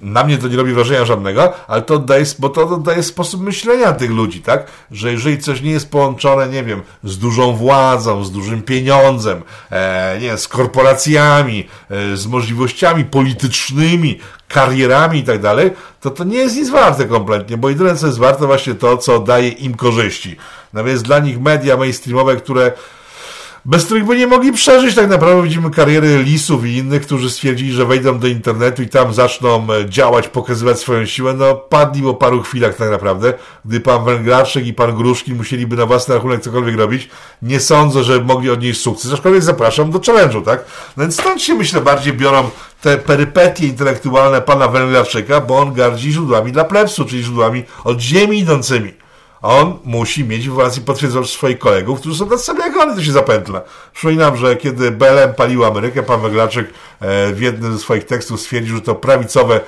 [0.02, 3.92] na mnie to nie robi wrażenia żadnego, ale to daje, bo to daje sposób myślenia
[3.92, 4.66] tych ludzi, tak?
[4.90, 10.18] Że jeżeli coś nie jest połączone, nie wiem, z dużą władzą, z dużym pieniądzem, e,
[10.20, 16.56] nie z korporacjami, e, z możliwościami politycznymi, karierami i tak dalej, to to nie jest
[16.56, 20.36] nic warte kompletnie, bo jedyne co jest warte właśnie to, co daje im korzyści.
[20.72, 22.72] No więc dla nich media mainstreamowe, które
[23.64, 25.42] bez których by nie mogli przeżyć tak naprawdę.
[25.42, 29.90] Widzimy kariery lisów i innych, którzy stwierdzili, że wejdą do internetu i tam zaczną e,
[29.90, 31.34] działać, pokazywać swoją siłę.
[31.34, 33.34] No, padli po paru chwilach tak naprawdę.
[33.64, 37.08] Gdy pan Węglarczyk i pan Gruszki musieliby na własny rachunek cokolwiek robić,
[37.42, 39.12] nie sądzę, że mogli odnieść sukces.
[39.12, 40.64] Aczkolwiek zapraszam do challenge'u, tak?
[40.96, 46.12] No więc stąd się, myślę, bardziej biorą te perypetie intelektualne pana Węglarczyka, bo on gardzi
[46.12, 48.99] źródłami dla plebsu, czyli źródłami od ziemi idącymi
[49.42, 53.12] on musi mieć informacje potwierdzące swoich kolegów, którzy są tacy sami jak on, to się
[53.12, 53.60] zapętla.
[53.92, 56.66] Przypominam, że kiedy BLM palił Amerykę, pan Weglaczek
[57.00, 59.60] e, w jednym ze swoich tekstów stwierdził, że to prawicowe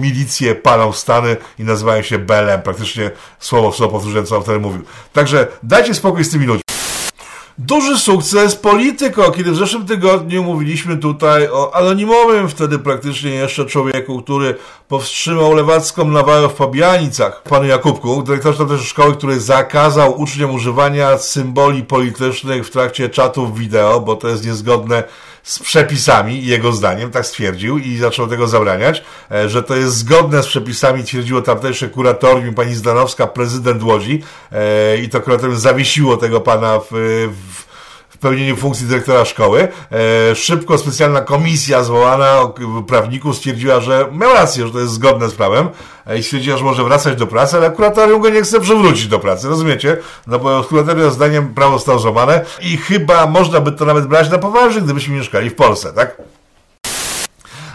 [0.00, 2.62] milicje palą Stany i nazywają się BLM.
[2.62, 4.82] Praktycznie słowo w słowo powtórzę, co wtedy mówił.
[5.12, 6.79] Także dajcie spokój z tymi ludźmi.
[7.66, 14.22] Duży sukces polityko, kiedy w zeszłym tygodniu mówiliśmy tutaj o anonimowym wtedy praktycznie jeszcze człowieku,
[14.22, 14.56] który
[14.88, 21.82] powstrzymał lewacką nawałę w Pabianicach, panu Jakubku, dyrektorze też szkoły, który zakazał uczniom używania symboli
[21.82, 25.02] politycznych w trakcie czatów wideo, bo to jest niezgodne
[25.50, 30.42] z przepisami, jego zdaniem, tak stwierdził i zaczął tego zabraniać, e, że to jest zgodne
[30.42, 36.40] z przepisami, twierdziło tamtejsze kuratorium, pani Zdanowska, prezydent Łodzi e, i to kuratorium zawiesiło tego
[36.40, 37.59] pana w, w
[38.20, 39.68] pełnieniu funkcji dyrektora szkoły.
[40.30, 42.38] E, szybko specjalna komisja zwołana
[42.86, 45.68] prawników stwierdziła, że miał rację, że to jest zgodne z prawem
[46.06, 49.18] e, i stwierdziła, że może wracać do pracy, ale kuratorium go nie chce przywrócić do
[49.18, 49.96] pracy, rozumiecie?
[50.26, 54.38] No bo kuratorium zdaniem prawo zostało złamane i chyba można by to nawet brać na
[54.38, 56.16] poważnie, gdybyśmy mieszkali w Polsce, tak?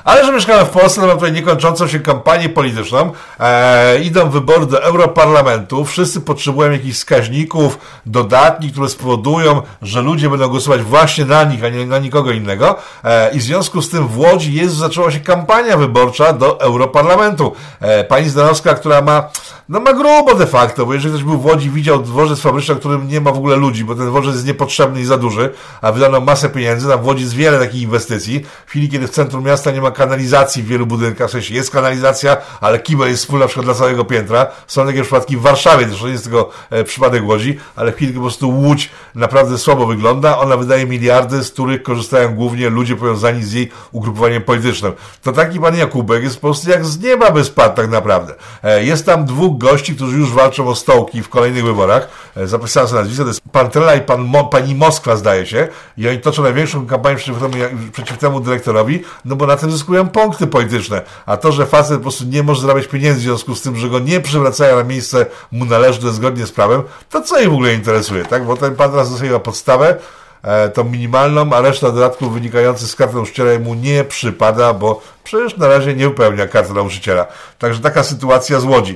[0.06, 3.12] Ale że mieszkamy w Polsce, to mamy tutaj niekończącą się kampanię polityczną.
[3.40, 5.86] E, idą wybory do Europarlamentu.
[5.86, 11.70] Wszyscy potrzebują jakichś wskaźników, dodatni, które spowodują, że ludzie będą głosować właśnie na nich, a
[11.70, 12.76] nie na nikogo innego.
[13.04, 17.54] E, I w związku z tym w Łodzi jest, zaczęła się kampania wyborcza do Europarlamentu.
[17.82, 19.30] E, pani Zdanowska, która ma
[19.70, 22.80] no ma grubo de facto, bo jeżeli ktoś był w Łodzi, widział dworzec fabryczny, w
[22.80, 25.92] którym nie ma w ogóle ludzi, bo ten dworzec jest niepotrzebny i za duży, a
[25.92, 28.46] wydano masę pieniędzy, na w Łodzi jest wiele takich inwestycji.
[28.66, 31.72] W chwili, kiedy w centrum miasta nie ma kanalizacji w wielu budynkach, w sensie jest
[31.72, 34.48] kanalizacja, ale kibel jest wspólny na przykład dla całego piętra.
[34.68, 38.50] Są takie przypadki w Warszawie, nie jest tylko e, przypadek Łodzi, ale kiedy po prostu
[38.50, 43.72] Łódź naprawdę słabo wygląda, ona wydaje miliardy, z których korzystają głównie ludzie powiązani z jej
[43.92, 44.94] ugrupowaniem politycznym.
[45.24, 48.34] To taki pan Jakubek jest po prostu jak z nieba by tak naprawdę.
[48.64, 52.08] E, jest tam dwóch gości, którzy już walczą o stołki w kolejnych wyborach.
[52.36, 55.68] E, zapisałem sobie nazwisko, to jest pan Trela i pan Mo, pani Moskwa, zdaje się.
[55.98, 57.54] I oni toczą największą kampanię przeciw temu,
[57.92, 61.02] przeciw temu dyrektorowi, no bo na tym zyskują punkty polityczne.
[61.26, 63.90] A to, że facet po prostu nie może zarabiać pieniędzy w związku z tym, że
[63.90, 67.74] go nie przywracają na miejsce mu należne zgodnie z prawem, to co ich w ogóle
[67.74, 68.46] interesuje, tak?
[68.46, 69.96] Bo ten pan teraz dostaje podstawę,
[70.44, 75.58] e, tą minimalną, a reszta dodatków wynikających z karty nauczyciela mu nie przypada, bo przecież
[75.58, 77.26] na razie nie wypełnia karty nauczyciela.
[77.60, 78.96] Także taka sytuacja z Łodzi.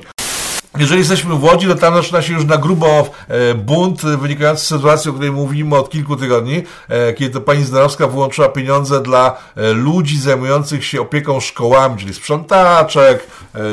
[0.78, 4.68] Jeżeli jesteśmy w Łodzi, to tam zaczyna się już na grubo e, bunt wynikający z
[4.68, 9.36] sytuacji, o której mówimy od kilku tygodni, e, kiedy to pani Zdanowska wyłączyła pieniądze dla
[9.56, 13.26] e, ludzi zajmujących się opieką szkołami, czyli sprzątaczek,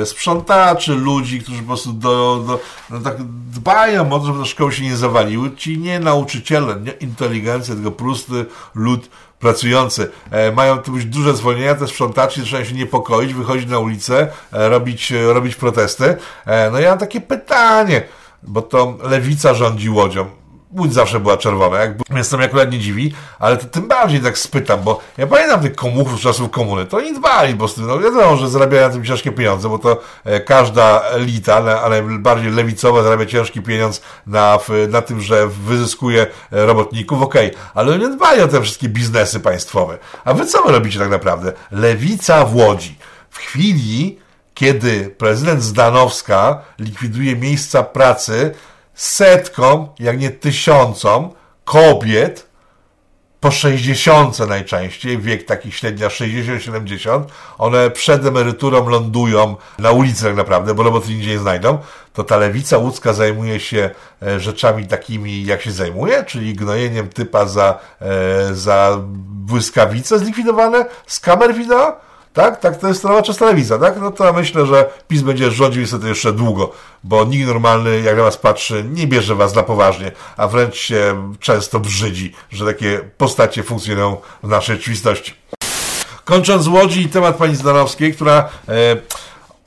[0.05, 3.15] sprzątaczy, ludzi, którzy po prostu do, do, no tak
[3.53, 5.55] dbają o to, żeby te szkoły się nie zawaliły.
[5.55, 8.45] Ci nie nauczyciele, nie inteligencja, tylko prosty
[8.75, 9.09] lud
[9.39, 10.11] pracujący.
[10.31, 14.69] E, mają tu być duże zwolnienia, te sprzątacze zaczynają się niepokoić, wychodzić na ulicę, e,
[14.69, 16.15] robić, e, robić protesty.
[16.71, 18.03] No ja mam takie pytanie,
[18.43, 20.25] bo to lewica rządzi łodzią.
[20.71, 21.77] Łódź zawsze była czerwona,
[22.09, 25.61] więc to mnie akurat nie dziwi, ale to tym bardziej tak spytam, bo ja pamiętam
[25.61, 29.05] tych komuchów z czasów komuny, to oni dbali, bo no wiadomo, że zarabiają na tym
[29.05, 34.59] ciężkie pieniądze, bo to e, każda elita, ale, ale bardziej lewicowa zarabia ciężki pieniądz na,
[34.89, 37.61] na tym, że wyzyskuje e, robotników, okej, okay.
[37.73, 39.97] ale oni dbają o te wszystkie biznesy państwowe.
[40.25, 41.53] A wy co wy robicie tak naprawdę?
[41.71, 42.97] Lewica w Łodzi.
[43.29, 44.19] W chwili,
[44.53, 48.53] kiedy prezydent Zdanowska likwiduje miejsca pracy,
[48.97, 51.29] setkom, jak nie tysiącom
[51.65, 52.47] kobiet
[53.39, 57.23] po 60 najczęściej, wiek taki średnia 60-70,
[57.57, 61.77] one przed emeryturą lądują na ulicy tak naprawdę, bo roboty nigdzie nie znajdą,
[62.13, 63.89] to ta lewica łódzka zajmuje się
[64.21, 71.19] e, rzeczami takimi, jak się zajmuje, czyli gnojeniem typa za, e, za błyskawice zlikwidowane z
[71.19, 72.06] kamer wideo,
[72.37, 72.59] tak?
[72.59, 74.01] Tak, to jest nowa telewizja, tak?
[74.01, 76.71] No to ja myślę, że PiS będzie rządził niestety jeszcze długo,
[77.03, 81.31] bo nikt normalny, jak na was patrzy, nie bierze was na poważnie, a wręcz się
[81.39, 85.33] często brzydzi, że takie postacie funkcjonują w naszej rzeczywistości.
[86.25, 88.49] Kończąc Łodzi temat pani Zdanowskiej, która...
[88.69, 88.97] E,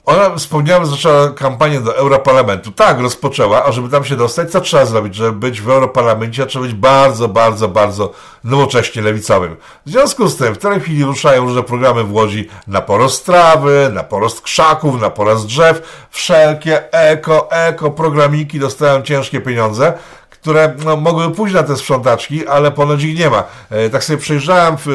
[0.07, 2.73] ona, wspomniałem, zaczęła kampanię do Europarlamentu.
[2.73, 5.15] Tak, rozpoczęła, a żeby tam się dostać, co trzeba zrobić?
[5.15, 8.13] Żeby być w Europarlamencie, trzeba być bardzo, bardzo, bardzo
[8.45, 9.57] nowocześnie lewicowym.
[9.87, 13.91] W związku z tym, w tej chwili ruszają różne programy w Łodzi na porost trawy,
[13.93, 16.07] na porost krzaków, na porost drzew.
[16.11, 19.93] Wszelkie eko, eko programiki dostają ciężkie pieniądze
[20.31, 23.45] które no, mogły pójść na te sprzątaczki, ale ponoć ich nie ma.
[23.71, 24.93] E, tak sobie przejrzałem w, e,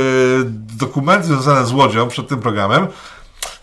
[0.78, 2.88] dokumenty związane z Łodzią przed tym programem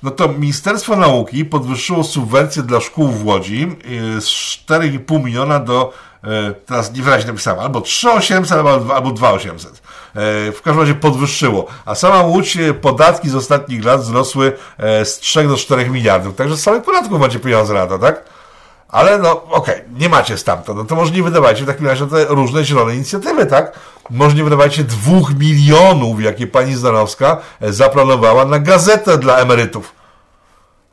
[0.02, 3.76] no to Ministerstwo Nauki podwyższyło subwencję dla szkół w Łodzi
[4.16, 5.92] y, z 4,5 miliona do,
[6.24, 6.28] y,
[6.66, 9.72] teraz niewyraźnie napisałem, albo 3,800 albo, albo 2,800.
[9.72, 9.80] Y,
[10.52, 11.66] w każdym razie podwyższyło.
[11.84, 14.52] A sama Łódź podatki z ostatnich lat wzrosły
[15.04, 16.36] z 3 do 4 miliardów.
[16.36, 18.24] Także z samych podatków macie pieniądze na to, tak?
[18.88, 20.78] Ale no, okej, okay, nie macie stamtąd.
[20.78, 23.72] No to może nie wydawajcie w takim razie te różne zielone inicjatywy, tak?
[24.10, 29.92] Może nie wydawajcie dwóch milionów, jakie pani Zdanowska e, zaplanowała na gazetę dla emerytów.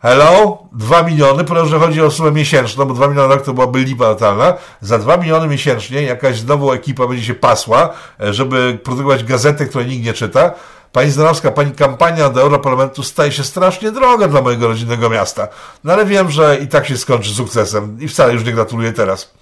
[0.01, 0.57] Hello?
[0.71, 4.53] Dwa miliony, ponieważ chodzi o sumę miesięczną, bo dwa miliony rok to byłaby lipa totalna.
[4.81, 7.89] Za dwa miliony miesięcznie jakaś znowu ekipa będzie się pasła,
[8.19, 10.51] e, żeby produkować gazetę, której nikt nie czyta
[10.91, 15.47] Pani Zdanowska, pani kampania do Europarlamentu staje się strasznie droga dla mojego rodzinnego miasta.
[15.83, 19.33] No ale wiem, że i tak się skończy sukcesem i wcale już nie gratuluję teraz.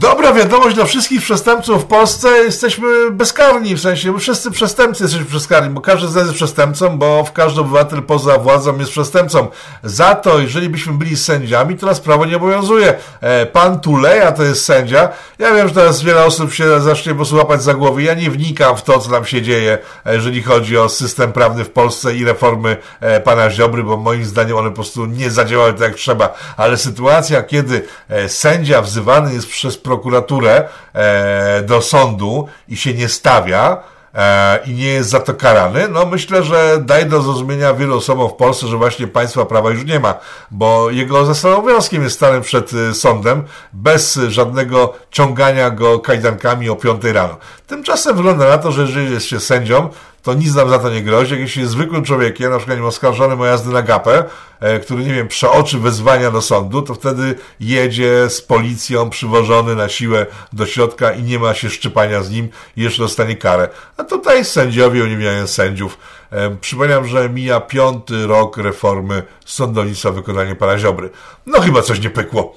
[0.00, 5.70] Dobra wiadomość dla wszystkich przestępców w Polsce, jesteśmy bezkarni, w sensie, wszyscy przestępcy jesteśmy bezkarni,
[5.70, 9.48] bo każdy z nas jest przestępcą, bo każdy obywatel poza władzą jest przestępcą.
[9.82, 12.94] Za to, jeżeli byśmy byli sędziami, nas prawo nie obowiązuje.
[13.20, 15.08] E, pan Tuleja to jest sędzia.
[15.38, 18.02] Ja wiem, że teraz wiele osób się zacznie po łapać za głowy.
[18.02, 21.64] Ja nie wnikam w to, co nam się dzieje, e, jeżeli chodzi o system prawny
[21.64, 25.72] w Polsce i reformy e, pana Ziobry, bo moim zdaniem one po prostu nie zadziałały
[25.72, 26.34] tak jak trzeba.
[26.56, 27.86] Ale sytuacja, kiedy
[28.28, 33.82] sędzia wzywany jest przez prokuraturę e, do sądu i się nie stawia,
[34.14, 38.30] e, i nie jest za to karany, no myślę, że daje do zrozumienia wielu osobom
[38.30, 40.14] w Polsce, że właśnie państwa prawa już nie ma,
[40.50, 46.76] bo jego zasadowym obowiązkiem jest stanie przed y, sądem bez żadnego ciągania go kajdankami o
[46.76, 47.36] 5 rano.
[47.66, 49.88] Tymczasem wygląda na to, że jeżeli jest się sędzią,
[50.22, 51.32] to nic nam za to nie grozi.
[51.32, 54.24] Jak jeśli jest zwykłym człowiekiem, na przykład nie oskarżony o jazdy na gapę,
[54.60, 59.88] e, który, nie wiem, przeoczy wezwania do sądu, to wtedy jedzie z policją przywożony na
[59.88, 63.68] siłę do środka i nie ma się szczypania z nim i jeszcze dostanie karę.
[63.96, 65.98] A tutaj sędziowie uniewinniają sędziów.
[66.30, 71.10] E, przypominam, że mija piąty rok reformy sądownictwa wykonania pana Ziobry.
[71.46, 72.56] No chyba coś nie pykło.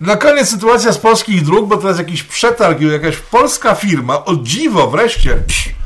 [0.00, 4.90] Na koniec sytuacja z polskich dróg, bo teraz jakiś przetarg, jakaś polska firma, o dziwo
[4.90, 5.79] wreszcie, psz,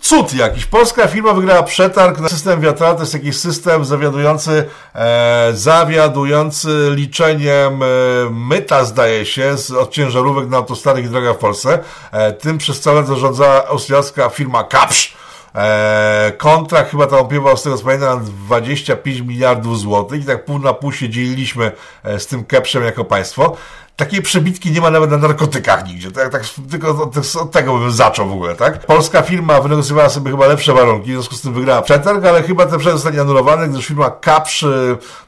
[0.00, 0.66] cud jakiś.
[0.66, 2.94] Polska firma wygrała przetarg na system wiatrawy.
[2.94, 7.86] To jest jakiś system zawiadujący, e, zawiadujący liczeniem e,
[8.30, 11.78] myta, zdaje się, z, od ciężarówek na autostradach i drogach w Polsce.
[12.12, 15.16] E, tym przez całe zarządzała austriacka firma Kapsz.
[15.56, 20.58] E, kontrakt chyba tam opiewał z tego co pamiętam 25 miliardów złotych i tak pół
[20.58, 21.72] na pół się dzieliliśmy
[22.04, 23.56] e, z tym Kepszem jako państwo
[23.96, 26.10] takiej przebitki nie ma nawet na narkotykach nigdzie.
[26.10, 28.86] Tak, tak, tylko od, od, tego bym zaczął w ogóle, tak?
[28.86, 32.66] Polska firma wynegocjowała sobie chyba lepsze warunki, w związku z tym wygrała przetarg, ale chyba
[32.66, 34.64] ten przetarg zostanie anulowany, gdyż firma Kapsz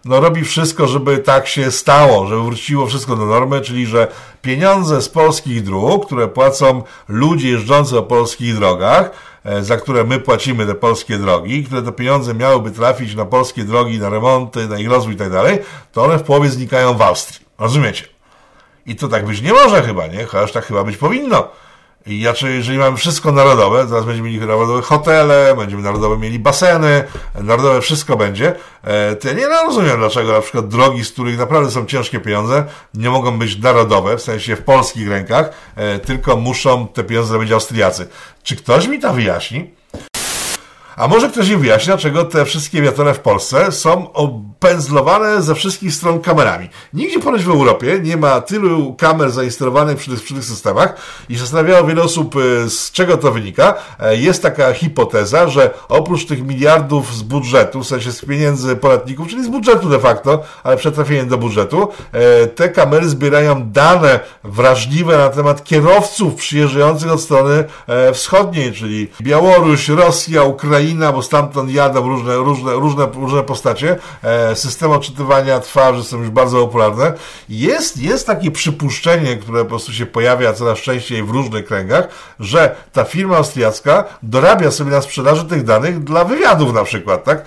[0.05, 4.09] no, robi wszystko, żeby tak się stało, żeby wróciło wszystko do normy, czyli że
[4.43, 9.11] pieniądze z polskich dróg, które płacą ludzie jeżdżący po polskich drogach,
[9.61, 13.99] za które my płacimy te polskie drogi, które te pieniądze miałyby trafić na polskie drogi,
[13.99, 15.59] na remonty, na ich rozwój i tak dalej,
[15.93, 17.47] to one w połowie znikają w Austrii.
[17.59, 18.05] Rozumiecie?
[18.86, 20.24] I to tak być nie może chyba, nie?
[20.24, 21.49] Chociaż tak chyba być powinno.
[22.09, 27.04] I znaczy, jeżeli mamy wszystko narodowe, zaraz będziemy mieli narodowe hotele, będziemy narodowe mieli baseny,
[27.34, 28.54] narodowe wszystko będzie,
[28.84, 32.64] e, to ja nie rozumiem, dlaczego na przykład drogi, z których naprawdę są ciężkie pieniądze,
[32.94, 37.52] nie mogą być narodowe, w sensie w polskich rękach, e, tylko muszą te pieniądze zrobić
[37.52, 38.09] Austriacy.
[38.42, 39.78] Czy ktoś mi to wyjaśni?
[40.99, 45.94] A może ktoś mi wyjaśni, dlaczego te wszystkie wiatrone w Polsce są opędzlowane ze wszystkich
[45.94, 46.68] stron kamerami.
[46.94, 50.96] Nigdzie ponoć w Europie nie ma tylu kamer zainstalowanych przy przy tych systemach
[51.28, 53.74] i zastanawiało wiele osób, y, z czego to wynika.
[54.01, 59.28] E, jest taka hipoteza, że oprócz tych miliardów z budżetu, w sensie z pieniędzy podatników,
[59.28, 65.18] czyli z budżetu de facto, ale przetrafieniem do budżetu, e, te kamery zbierają dane wrażliwe
[65.18, 72.09] na temat kierowców przyjeżdżających od strony e, wschodniej, czyli Białoruś, Rosja, Ukraina, bo stamtąd jadą
[72.09, 73.97] różne, różne, różne, różne postacie
[74.55, 77.12] system odczytywania twarzy są już bardzo popularne.
[77.49, 82.09] Jest, jest takie przypuszczenie, które po prostu się pojawia coraz częściej w różnych kręgach,
[82.41, 87.45] że ta firma austriacka dorabia sobie na sprzedaży tych danych dla wywiadów na przykład, tak?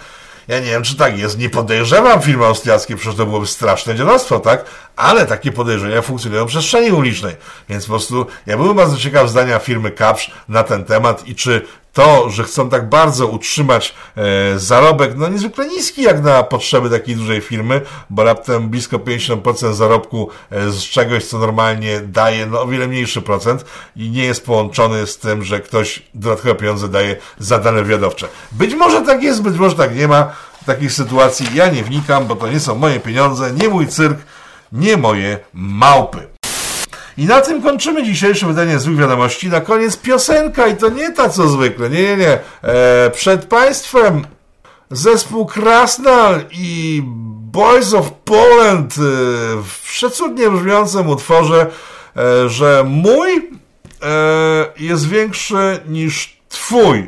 [0.48, 1.38] Ja nie wiem, czy tak jest.
[1.38, 4.66] Nie podejrzewam firmy austriackiej, przecież to byłoby straszne dzielostwo, tak?
[4.96, 7.36] Ale takie podejrzenia funkcjonują w przestrzeni ulicznej.
[7.70, 11.66] Więc po prostu ja byłem bardzo ciekaw zdania firmy Kapsz na ten temat i czy
[11.94, 17.16] to, że chcą tak bardzo utrzymać e, zarobek, no niezwykle niski jak na potrzeby takiej
[17.16, 22.68] dużej firmy, bo raptem blisko 50% zarobku e, z czegoś, co normalnie daje no, o
[22.68, 23.66] wiele mniejszy procent
[23.96, 28.28] i nie jest połączony z tym, że ktoś dodatkowe pieniądze daje za dane wywiadowcze.
[28.52, 30.36] Być może tak jest, być może tak nie ma
[30.66, 31.48] takich sytuacji.
[31.54, 34.18] Ja nie wnikam, bo to nie są moje pieniądze, nie mój cyrk,
[34.72, 36.31] nie moje małpy.
[37.22, 39.49] I na tym kończymy dzisiejsze wydanie złych wiadomości.
[39.49, 41.89] Na koniec piosenka i to nie ta co zwykle.
[41.89, 42.39] Nie, nie, nie.
[42.61, 44.28] E, przed Państwem
[44.91, 47.01] zespół Krasnal i
[47.51, 49.01] Boys of Poland e,
[49.63, 51.67] w przecudnie brzmiącym utworze,
[52.17, 53.41] e, że mój e,
[54.80, 57.05] jest większy niż twój.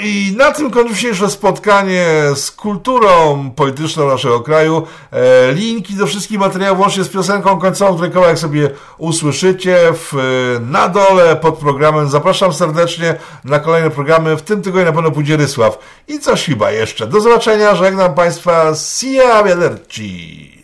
[0.00, 4.86] I na tym kończy dzisiejsze spotkanie z kulturą polityczną naszego kraju.
[5.12, 10.12] E, linki do wszystkich materiałów, łącznie z piosenką końcową, której kawałek sobie usłyszycie w,
[10.60, 12.08] na dole pod programem.
[12.08, 14.36] Zapraszam serdecznie na kolejne programy.
[14.36, 15.78] W tym tygodniu na pewno pójdzie Rysław.
[16.08, 17.06] I coś chyba jeszcze.
[17.06, 17.74] Do zobaczenia.
[17.74, 18.72] Żegnam Państwa.
[18.74, 20.55] Sia Wiaderci.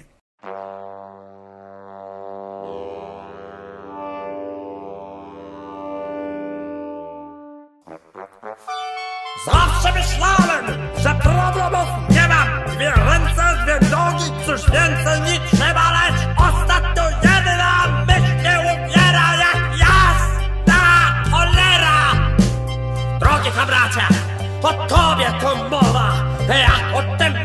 [14.63, 20.81] Cóż więcej nie trzeba, lecz ostatnio jedna myśl mnie umiera jak jasna
[21.31, 22.13] cholera.
[23.21, 24.07] Drogi kamracie,
[24.63, 26.13] o tobie to mowa,
[26.49, 27.42] jak o tym